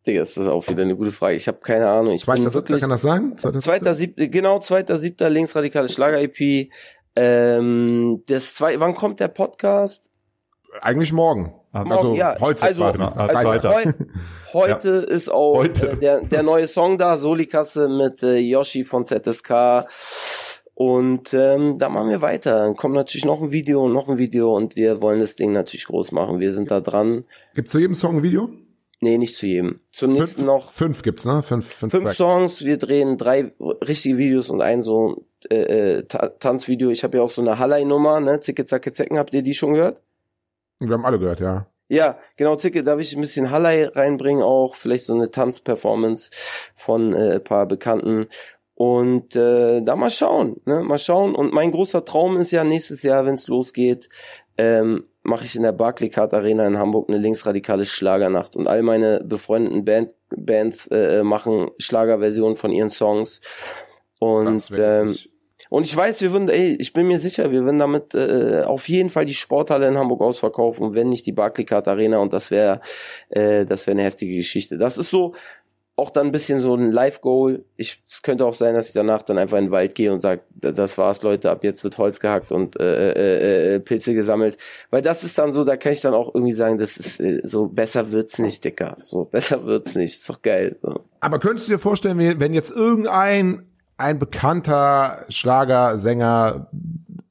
[0.07, 1.37] Digga, das ist auch wieder eine gute Frage.
[1.37, 2.13] Ich habe keine Ahnung.
[2.13, 3.39] Ich Zweiter bin Siebter, wirklich kann das sein?
[3.39, 6.71] Zweiter zweiter siebter, genau zweiter siebter linksradikale Schlager EP.
[7.17, 10.11] Ähm, das zwei, wann kommt der Podcast?
[10.81, 11.55] Eigentlich morgen.
[11.73, 12.37] Morgen, Also ja.
[12.41, 13.03] heute also, quasi.
[13.03, 13.75] also weiter.
[13.75, 13.93] heu,
[14.53, 15.93] heute ist auch Heute.
[15.93, 19.87] Äh, der, der neue Song da, Solikasse mit äh, Yoshi von ZSK.
[20.75, 22.59] Und ähm, da machen wir weiter.
[22.59, 25.53] Dann kommt natürlich noch ein Video und noch ein Video und wir wollen das Ding
[25.53, 26.41] natürlich groß machen.
[26.41, 27.25] Wir sind da dran.
[27.55, 28.51] Gibt's zu jedem Song ein Video?
[29.05, 29.81] Nee, nicht zu jedem.
[29.93, 31.43] Zum nächsten noch Fünf gibt's, ne?
[31.43, 32.15] Fünf, fünf, fünf.
[32.15, 32.65] Songs.
[32.65, 33.53] Wir drehen drei
[33.87, 36.89] richtige Videos und ein so äh, äh, Ta Tanzvideo.
[36.89, 38.41] Ich habe ja auch so eine Hallei-Nummer, ne?
[38.41, 39.19] Zicke, zacke, zecken.
[39.19, 40.01] Habt ihr die schon gehört?
[40.79, 41.67] Wir haben alle gehört, ja.
[41.89, 46.31] Ja, genau, Zicke, darf ich ein bisschen Hallei reinbringen auch, vielleicht so eine Tanzperformance
[46.75, 48.29] von äh, ein paar Bekannten
[48.73, 53.03] und äh, da mal schauen, ne, mal schauen und mein großer Traum ist ja nächstes
[53.03, 54.09] Jahr, wenn es losgeht,
[54.57, 58.57] ähm, mache ich in der Barclaycard Arena in Hamburg eine linksradikale Schlagernacht.
[58.57, 63.41] Und all meine befreundeten Band Bands äh, machen Schlagerversionen von ihren Songs.
[64.19, 65.17] Und ähm,
[65.71, 68.89] und ich weiß, wir würden, ey, ich bin mir sicher, wir würden damit äh, auf
[68.89, 72.81] jeden Fall die Sporthalle in Hamburg ausverkaufen, wenn nicht die Barclaycard Arena und das wäre,
[73.31, 74.79] äh, das wäre eine heftige Geschichte.
[74.79, 75.35] Das ist so
[75.97, 77.65] auch dann ein bisschen so ein Live-Goal.
[77.77, 80.19] Ich, es könnte auch sein, dass ich danach dann einfach in den Wald gehe und
[80.21, 84.59] sage, das war's, Leute, ab jetzt wird Holz gehackt und äh, äh, äh, Pilze gesammelt.
[84.91, 87.41] Weil das ist dann so, da kann ich dann auch irgendwie sagen, das ist äh,
[87.45, 88.97] so, besser wird's nicht, Dicker.
[88.99, 90.15] So, besser wird's nicht.
[90.17, 90.77] Ist doch geil.
[90.83, 91.01] So.
[91.21, 93.67] Aber könntest du dir vorstellen, wenn jetzt irgendein
[93.97, 96.69] ein bekannter Schlagersänger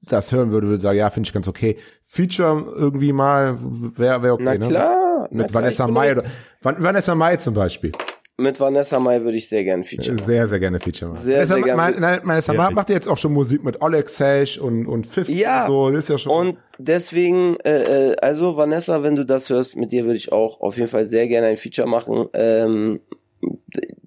[0.01, 1.77] das hören würde, würde sagen, ja, finde ich ganz okay.
[2.07, 3.57] Feature irgendwie mal
[3.97, 4.67] wäre wär okay, Na ne?
[4.67, 5.27] klar.
[5.31, 6.23] na Mit klar, Vanessa Mai oder
[6.61, 7.91] Van- Vanessa Mai zum Beispiel.
[8.37, 10.25] Mit Vanessa Mai würde ich sehr gerne Feature machen.
[10.25, 11.21] Sehr, sehr gerne Feature machen.
[11.23, 11.77] Sehr, Vanessa, sehr gerne.
[11.81, 15.05] Mai- nein, Vanessa Mai macht ja jetzt auch schon Musik mit Oleg Sash und, und
[15.05, 15.65] 50 Ja.
[15.65, 15.89] und so.
[15.91, 16.47] Das ist ja schon.
[16.47, 20.61] Und deswegen, äh, äh, also Vanessa, wenn du das hörst, mit dir würde ich auch
[20.61, 22.27] auf jeden Fall sehr gerne ein Feature machen.
[22.33, 23.01] Ähm,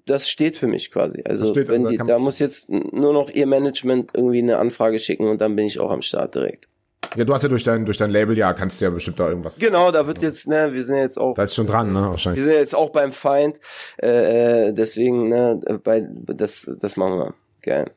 [0.05, 1.21] das steht für mich quasi.
[1.25, 4.99] Also steht, wenn da die, da muss jetzt nur noch ihr Management irgendwie eine Anfrage
[4.99, 6.67] schicken und dann bin ich auch am Start direkt.
[7.15, 9.29] Ja, du hast ja durch dein, durch dein Label, ja, kannst du ja bestimmt da
[9.29, 9.57] irgendwas.
[9.57, 12.09] Genau, da wird jetzt, ne, wir sind jetzt auch Da ist schon dran, ne, Wir
[12.11, 12.43] wahrscheinlich.
[12.43, 13.59] sind jetzt auch beim Feind,
[14.01, 17.33] äh, äh, deswegen, ne, bei, das, das machen wir.
[17.63, 17.91] Geil.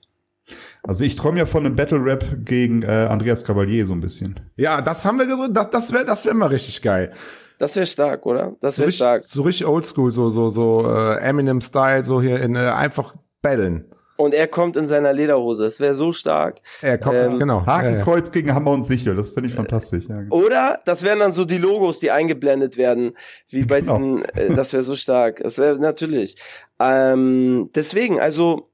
[0.82, 4.40] Also ich träume ja von einem Battle Rap gegen äh, Andreas Cavalier so ein bisschen.
[4.56, 5.56] Ja, das haben wir gedrückt.
[5.56, 7.12] Das, das wäre das wär mal richtig geil.
[7.58, 8.56] Das wäre stark, oder?
[8.60, 9.22] Das So wäre richtig, stark.
[9.22, 13.84] so richtig oldschool, so, so, so äh, Eminem-Style, so hier in äh, einfach bellen.
[14.20, 15.64] Und er kommt in seiner Lederhose.
[15.64, 16.60] Das wäre so stark.
[16.82, 17.60] Er kommt, Ähm, genau.
[17.60, 17.72] Ja, ja.
[17.72, 20.04] Hakenkreuz gegen Hammer und Sichel, das finde ich fantastisch.
[20.08, 20.36] Ja, genau.
[20.36, 23.16] Oder das wären dann so die Logos, die eingeblendet werden,
[23.48, 23.96] wie bei Genau.
[23.96, 25.42] diesen, äh, das wäre so stark.
[25.42, 26.36] Das wäre natürlich.
[26.78, 28.68] Ähm, deswegen, also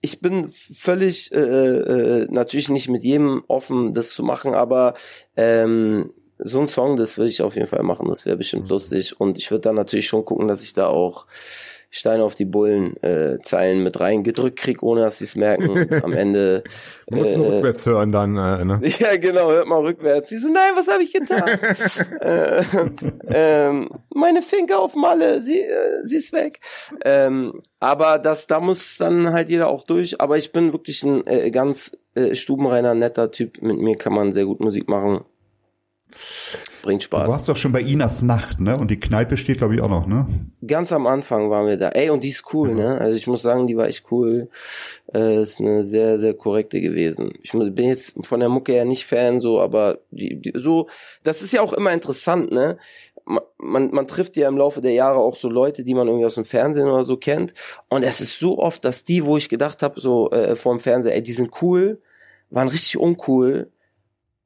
[0.00, 4.94] ich bin völlig äh, äh, natürlich nicht mit jedem offen, das zu machen, aber
[5.36, 8.06] ähm, so ein Song, das würde ich auf jeden Fall machen.
[8.08, 9.20] Das wäre bestimmt lustig.
[9.20, 11.26] Und ich würde dann natürlich schon gucken, dass ich da auch
[11.90, 15.92] Steine auf die Bullen äh, Zeilen mit reingedrückt krieg, ohne dass sie es merken.
[16.04, 16.62] Am Ende.
[17.08, 18.80] Man muss nur äh, rückwärts hören dann, äh, ne?
[18.98, 20.28] ja, genau, hört mal rückwärts.
[20.28, 21.48] Sie so, nein, was habe ich getan?
[22.20, 22.62] äh,
[23.28, 26.60] ähm, meine Finger auf Malle, sie, äh, sie ist weg.
[27.04, 30.20] Ähm, aber das, da muss dann halt jeder auch durch.
[30.20, 33.62] Aber ich bin wirklich ein äh, ganz äh, stubenreiner, netter Typ.
[33.62, 35.24] Mit mir kann man sehr gut Musik machen.
[36.82, 37.28] Bringt Du Spaß.
[37.28, 38.76] warst doch schon bei Inas Nacht, ne?
[38.76, 40.26] Und die Kneipe steht, glaube ich, auch noch, ne?
[40.66, 41.90] Ganz am Anfang waren wir da.
[41.90, 42.98] Ey, und die ist cool, ne?
[42.98, 44.48] Also ich muss sagen, die war echt cool.
[45.14, 47.32] Äh, ist eine sehr, sehr korrekte gewesen.
[47.42, 50.88] Ich bin jetzt von der Mucke ja nicht Fan, so, aber die, die, so,
[51.24, 52.78] das ist ja auch immer interessant, ne?
[53.24, 56.24] Ma- Man, man trifft ja im Laufe der Jahre auch so Leute, die man irgendwie
[56.26, 57.52] aus dem Fernsehen oder so kennt.
[57.90, 61.14] Und es ist so oft, dass die, wo ich gedacht habe, so äh, vorm Fernseher,
[61.14, 62.00] ey, die sind cool,
[62.50, 63.70] waren richtig uncool.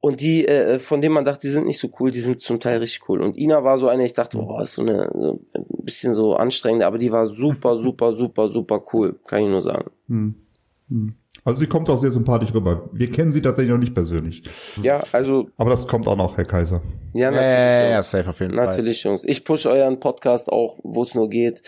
[0.05, 2.59] Und die, äh, von denen man dachte, die sind nicht so cool, die sind zum
[2.59, 3.21] Teil richtig cool.
[3.21, 6.35] Und Ina war so eine, ich dachte, boah, ist so eine, so ein bisschen so
[6.35, 9.17] anstrengend, aber die war super, super, super, super cool.
[9.25, 9.91] Kann ich nur sagen.
[10.09, 10.35] Hm.
[10.89, 11.13] Hm.
[11.45, 12.89] Also sie kommt auch sehr sympathisch rüber.
[12.91, 14.43] Wir kennen sie tatsächlich noch nicht persönlich.
[14.81, 16.81] Ja, also, Aber das kommt auch noch, Herr Kaiser.
[17.13, 17.49] ja, natürlich.
[17.49, 18.65] ja, ja, safe auf jeden Fall.
[18.65, 19.23] Natürlich, Jungs.
[19.23, 21.61] Ich push euren Podcast auch, wo es nur geht.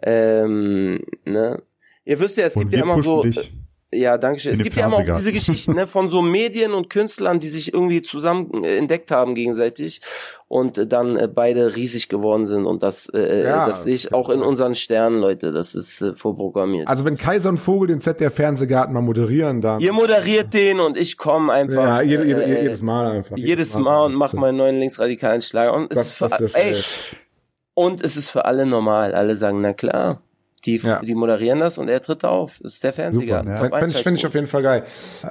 [0.00, 1.60] Ähm, ne?
[2.04, 3.24] Ihr wisst ja, es Und gibt ja immer so.
[3.24, 3.52] dich.
[3.92, 4.52] Ja, danke schön.
[4.52, 5.24] Es gibt ja immer auch Fernsehgarten.
[5.24, 9.34] diese Geschichten ne, von so Medien und Künstlern, die sich irgendwie zusammen äh, entdeckt haben
[9.34, 10.00] gegenseitig
[10.46, 12.66] und äh, dann äh, beide riesig geworden sind.
[12.66, 15.50] Und das, äh, Ja, das sehe ich auch in unseren Sternen, Leute.
[15.50, 16.86] Das ist äh, vorprogrammiert.
[16.86, 19.80] Also wenn Kaiser und Vogel den ZDF-Fernsehgarten mal moderieren, dann.
[19.80, 21.82] Ihr moderiert den und ich komme einfach.
[21.82, 23.36] ja, jede, jede, äh, jedes Mal einfach.
[23.36, 25.74] jedes Mal und mach meinen neuen linksradikalen Schlager.
[25.74, 27.16] Und es, Das- ist für, das ey,
[27.74, 29.14] und es ist für alle normal.
[29.16, 30.22] Alle sagen, na klar.
[30.66, 31.00] Die, Ja.
[31.00, 32.58] die moderieren das und er tritt auf.
[32.62, 32.92] Das ist der.
[32.92, 33.50] Fernsehgarten.
[33.50, 33.56] Ja.
[33.58, 34.84] Finde ich, find ich auf jeden Fall geil.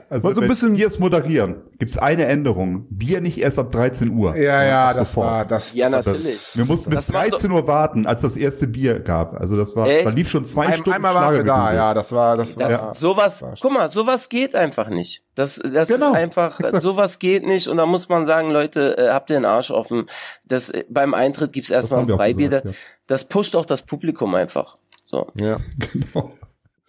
[0.10, 2.88] Also Wollt so ein bisschen- wir es moderieren, gibt's eine Änderung.
[2.90, 4.36] Bier nicht erst ab 13 Uhr.
[4.36, 5.28] Ja, ja, das sofort.
[5.28, 6.40] war, das, Ja, das, natürlich.
[6.56, 9.40] Wir mussten bis Das macht 13 Uhr warten, als das erste Bier gab.
[9.40, 10.08] Also das war, Echt?
[10.08, 12.68] da lief schon zwei Ein, Stunden einmal waren wir da, ja, das war, das war,
[12.70, 15.24] Das, sowas, guck mal, sowas geht einfach nicht.
[15.36, 16.12] Das, das Genau.
[16.12, 19.46] ist einfach, sowas geht nicht und da muss man sagen, Leute, äh, habt ihr den
[19.46, 20.08] Arsch offen.
[20.46, 22.48] Das, äh, beim Eintritt gibt's erstmal ein Freibier.
[22.50, 22.76] gesagt, da- ja.
[23.08, 24.78] Das pusht auch das Publikum einfach.
[25.10, 25.28] So.
[25.36, 25.58] ja.
[25.94, 26.34] Genau.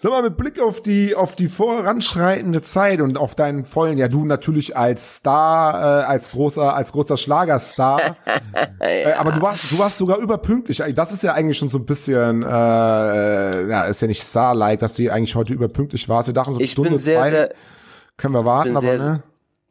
[0.03, 4.09] Sag mal, mit Blick auf die, auf die voranschreitende Zeit und auf deinen vollen, ja,
[4.09, 8.01] du natürlich als Star, äh, als großer, als großer Schlagerstar.
[8.81, 10.83] äh, aber du warst, du warst sogar überpünktlich.
[10.95, 14.81] Das ist ja eigentlich schon so ein bisschen, äh, äh, ja, ist ja nicht Star-like,
[14.81, 16.29] dass du eigentlich heute überpünktlich warst.
[16.29, 17.55] Wir dachten so Ich Stunde bin sehr, zwei sehr,
[18.17, 19.23] können wir warten, aber sehr, ne?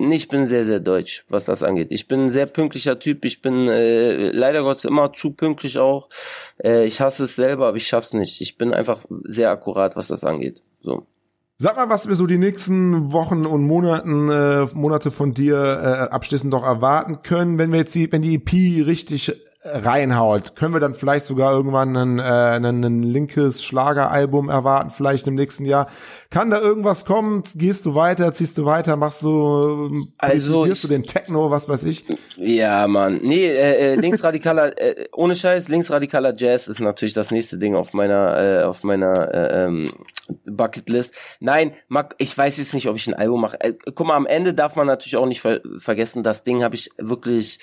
[0.02, 1.88] Ich bin sehr, sehr deutsch, was das angeht.
[1.92, 3.26] Ich bin ein sehr pünktlicher Typ.
[3.26, 6.08] Ich bin äh, leider Gottes immer zu pünktlich auch.
[6.64, 8.40] Äh, ich hasse es selber, aber ich schaff's nicht.
[8.40, 10.64] Ich bin einfach sehr akkurat, was das angeht.
[10.80, 11.06] So.
[11.58, 16.14] Sag mal, was wir so die nächsten Wochen und Monaten, äh, Monate von dir äh,
[16.14, 20.80] abschließend doch erwarten können, wenn wir jetzt die, wenn die EP richtig reinhaut, können wir
[20.80, 25.88] dann vielleicht sogar irgendwann ein, äh, ein, ein linkes Schlageralbum erwarten, vielleicht im nächsten Jahr.
[26.30, 27.44] Kann da irgendwas kommen?
[27.56, 31.84] Gehst du weiter, ziehst du weiter, machst du, Also ich- du den Techno, was weiß
[31.84, 32.06] ich?
[32.38, 33.20] Ja, Mann.
[33.22, 37.94] Nee, äh, äh, linksradikaler, äh, ohne Scheiß, linksradikaler Jazz ist natürlich das nächste Ding auf
[37.94, 39.92] meiner, äh, auf meiner äh, ähm,
[40.46, 41.16] Bucketlist.
[41.42, 43.60] Nein, Marc, ich weiß jetzt nicht, ob ich ein Album mache.
[43.60, 46.76] Äh, guck mal, am Ende darf man natürlich auch nicht ver vergessen, das Ding habe
[46.76, 47.60] ich wirklich,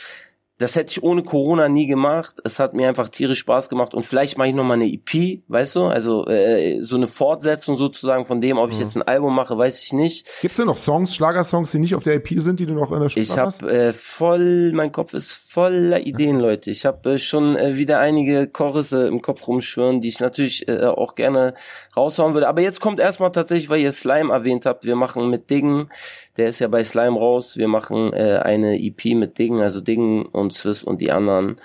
[0.59, 2.37] das hätte ich ohne Corona nie gemacht.
[2.45, 5.43] Es hat mir einfach tierisch Spaß gemacht und vielleicht mache ich noch mal eine EP,
[5.49, 5.85] weißt du?
[5.85, 9.85] Also äh, so eine Fortsetzung sozusagen von dem, ob ich jetzt ein Album mache, weiß
[9.85, 10.27] ich nicht.
[10.41, 13.01] Gibt's denn noch Songs, Schlagersongs, die nicht auf der EP sind, die du noch in
[13.01, 13.63] der Schublade Ich hast?
[13.63, 16.71] habe äh, voll, mein Kopf ist voller Ideen, Leute.
[16.71, 20.85] Ich habe äh, schon äh, wieder einige Chorisse im Kopf rumschwirren, die ich natürlich äh,
[20.85, 21.55] auch gerne
[21.97, 22.49] raushauen würde.
[22.49, 25.91] Aber jetzt kommt erstmal tatsächlich, weil ihr Slime erwähnt habt, wir machen mit Diggen,
[26.37, 30.27] der ist ja bei Slime raus, wir machen äh, eine EP mit Diggen, also Diggen
[30.27, 31.57] und Swiss und die anderen.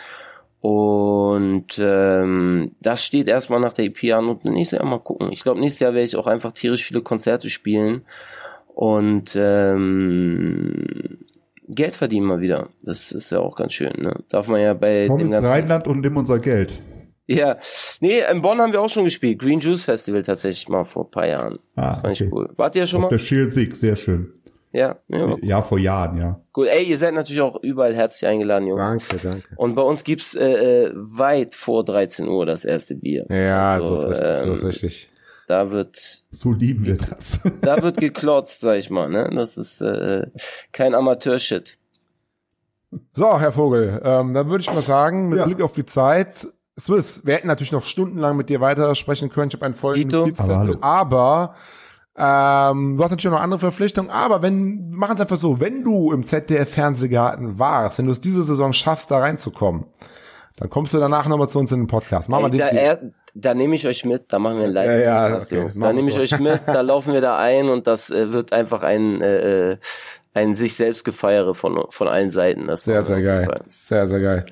[0.61, 5.32] Und ähm, das steht erstmal nach der EP an und nächstes Jahr mal gucken.
[5.32, 8.05] Ich glaube, nächstes Jahr werde ich auch einfach tierisch viele Konzerte spielen
[8.67, 10.86] und ähm,
[11.67, 12.69] Geld verdienen mal wieder.
[12.84, 14.24] Das ist ja auch ganz schön, ne?
[14.30, 15.51] Darf man ja bei Komm dem ins ganzen.
[15.51, 16.74] Rheinland und nimm unser Geld.
[17.28, 17.57] Ja.
[18.01, 19.39] Nee, in Bonn haben wir auch schon gespielt.
[19.39, 21.59] Green Juice Festival tatsächlich mal vor ein paar Jahren.
[21.76, 22.32] Ah, das fand ich okay.
[22.34, 22.49] cool.
[22.55, 23.19] Wart ihr schon Der mal?
[23.19, 24.34] Shield Sieg, sehr schön.
[24.74, 26.39] Ja, ja, Ja, vor Jahren, ja.
[26.55, 26.67] cool.
[26.67, 28.89] Ey, ihr seid natürlich auch überall herzlich eingeladen, Jungs.
[28.89, 29.47] Danke, danke.
[29.57, 33.26] Und bei uns gibt's äh, äh, weit vor 13 Uhr das erste Bier.
[33.30, 35.09] Ja, Also, das ist richtig, das ähm, ist richtig.
[35.47, 35.97] Da wird
[36.32, 37.39] So lieben wir das.
[37.61, 39.30] da wird geklotzt, sag ich mal, ne?
[39.36, 40.28] Das ist äh,
[40.72, 41.78] kein Amateurshit.
[43.13, 45.45] So, Herr Vogel, ähm, dann würde ich mal sagen, mit Ja.
[45.45, 46.47] Blick auf die Zeit,
[46.80, 49.49] Swiss, wir hätten natürlich noch stundenlang mit dir weiter sprechen können.
[49.49, 50.19] Ich habe einen vollen Dito.
[50.28, 51.55] Notizzettel, aber
[52.18, 56.12] ähm, du hast natürlich noch andere Verpflichtungen, aber wenn, machen es einfach so, wenn du
[56.12, 59.86] im ZDF-Fernsehgarten warst, wenn du es diese Saison schaffst, da reinzukommen,
[60.57, 62.30] dann kommst du danach nochmal zu uns in den Podcast.
[62.30, 62.99] Machen Ey, wir da, er,
[63.34, 66.09] da nehme ich euch mit, da machen wir ein live Ja, ja, okay, Da nehme
[66.09, 66.22] ich so.
[66.22, 69.78] euch mit, da laufen wir da ein und das äh, wird einfach ein äh, äh,
[70.34, 72.68] ein sich selbst gefeiere von von allen Seiten.
[72.68, 73.47] Das Sehr, sehr geil.
[73.68, 74.45] Sehr, sehr geil.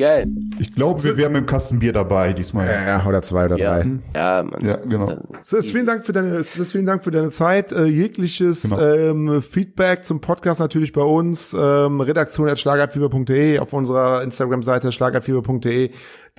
[0.00, 0.26] Geil.
[0.58, 2.66] Ich glaube, wir wären mit dem Kasten Bier dabei diesmal.
[2.66, 3.98] Ja, ja, oder zwei oder Ja, drei.
[4.14, 4.64] ja, man.
[4.64, 5.18] Ja, genau.
[5.42, 7.70] Sis, vielen Dank für deine, Sis, vielen Dank für deine Zeit.
[7.72, 8.80] Äh, jegliches Genau.
[8.80, 11.54] ähm, Feedback zum Podcast natürlich bei uns.
[11.58, 15.90] Ähm, Redaktion at schlagerfieber.de auf unserer Instagram-Seite schlagerfieber.de.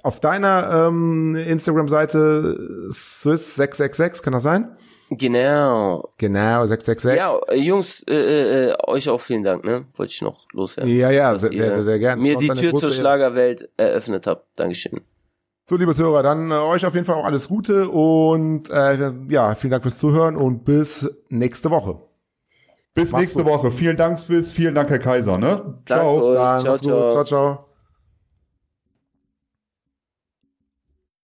[0.03, 2.57] Auf deiner ähm, Instagram-Seite
[2.89, 4.69] Swiss666, kann das sein?
[5.13, 6.13] Genau.
[6.17, 7.17] Genau, 666.
[7.17, 9.85] Ja, äh, Jungs, äh, äh, euch auch vielen Dank, ne?
[9.97, 10.95] Wollte ich noch loswerden.
[10.95, 12.21] ja, ja, sehr, ihr sehr, sehr, sehr gerne.
[12.21, 12.91] Mir die Tür zur.
[12.91, 14.47] Schlagerwelt eröffnet habt.
[14.55, 15.01] Dankeschön.
[15.69, 19.53] So, liebe Zuhörer, dann äh, euch auf jeden Fall auch alles Gute und äh, ja,
[19.55, 21.99] vielen Dank fürs Zuhören und bis nächste Woche.
[22.93, 23.51] Bis Macht's nächste gut.
[23.51, 23.71] Woche.
[23.71, 24.51] Vielen Dank, Swiss.
[24.51, 25.37] Vielen Dank, Herr Kaiser.
[25.37, 25.81] Ne?
[25.85, 26.35] Danke euch.
[26.35, 27.11] Dann, Ciao, ciao.
[27.11, 27.70] ciao, ciao.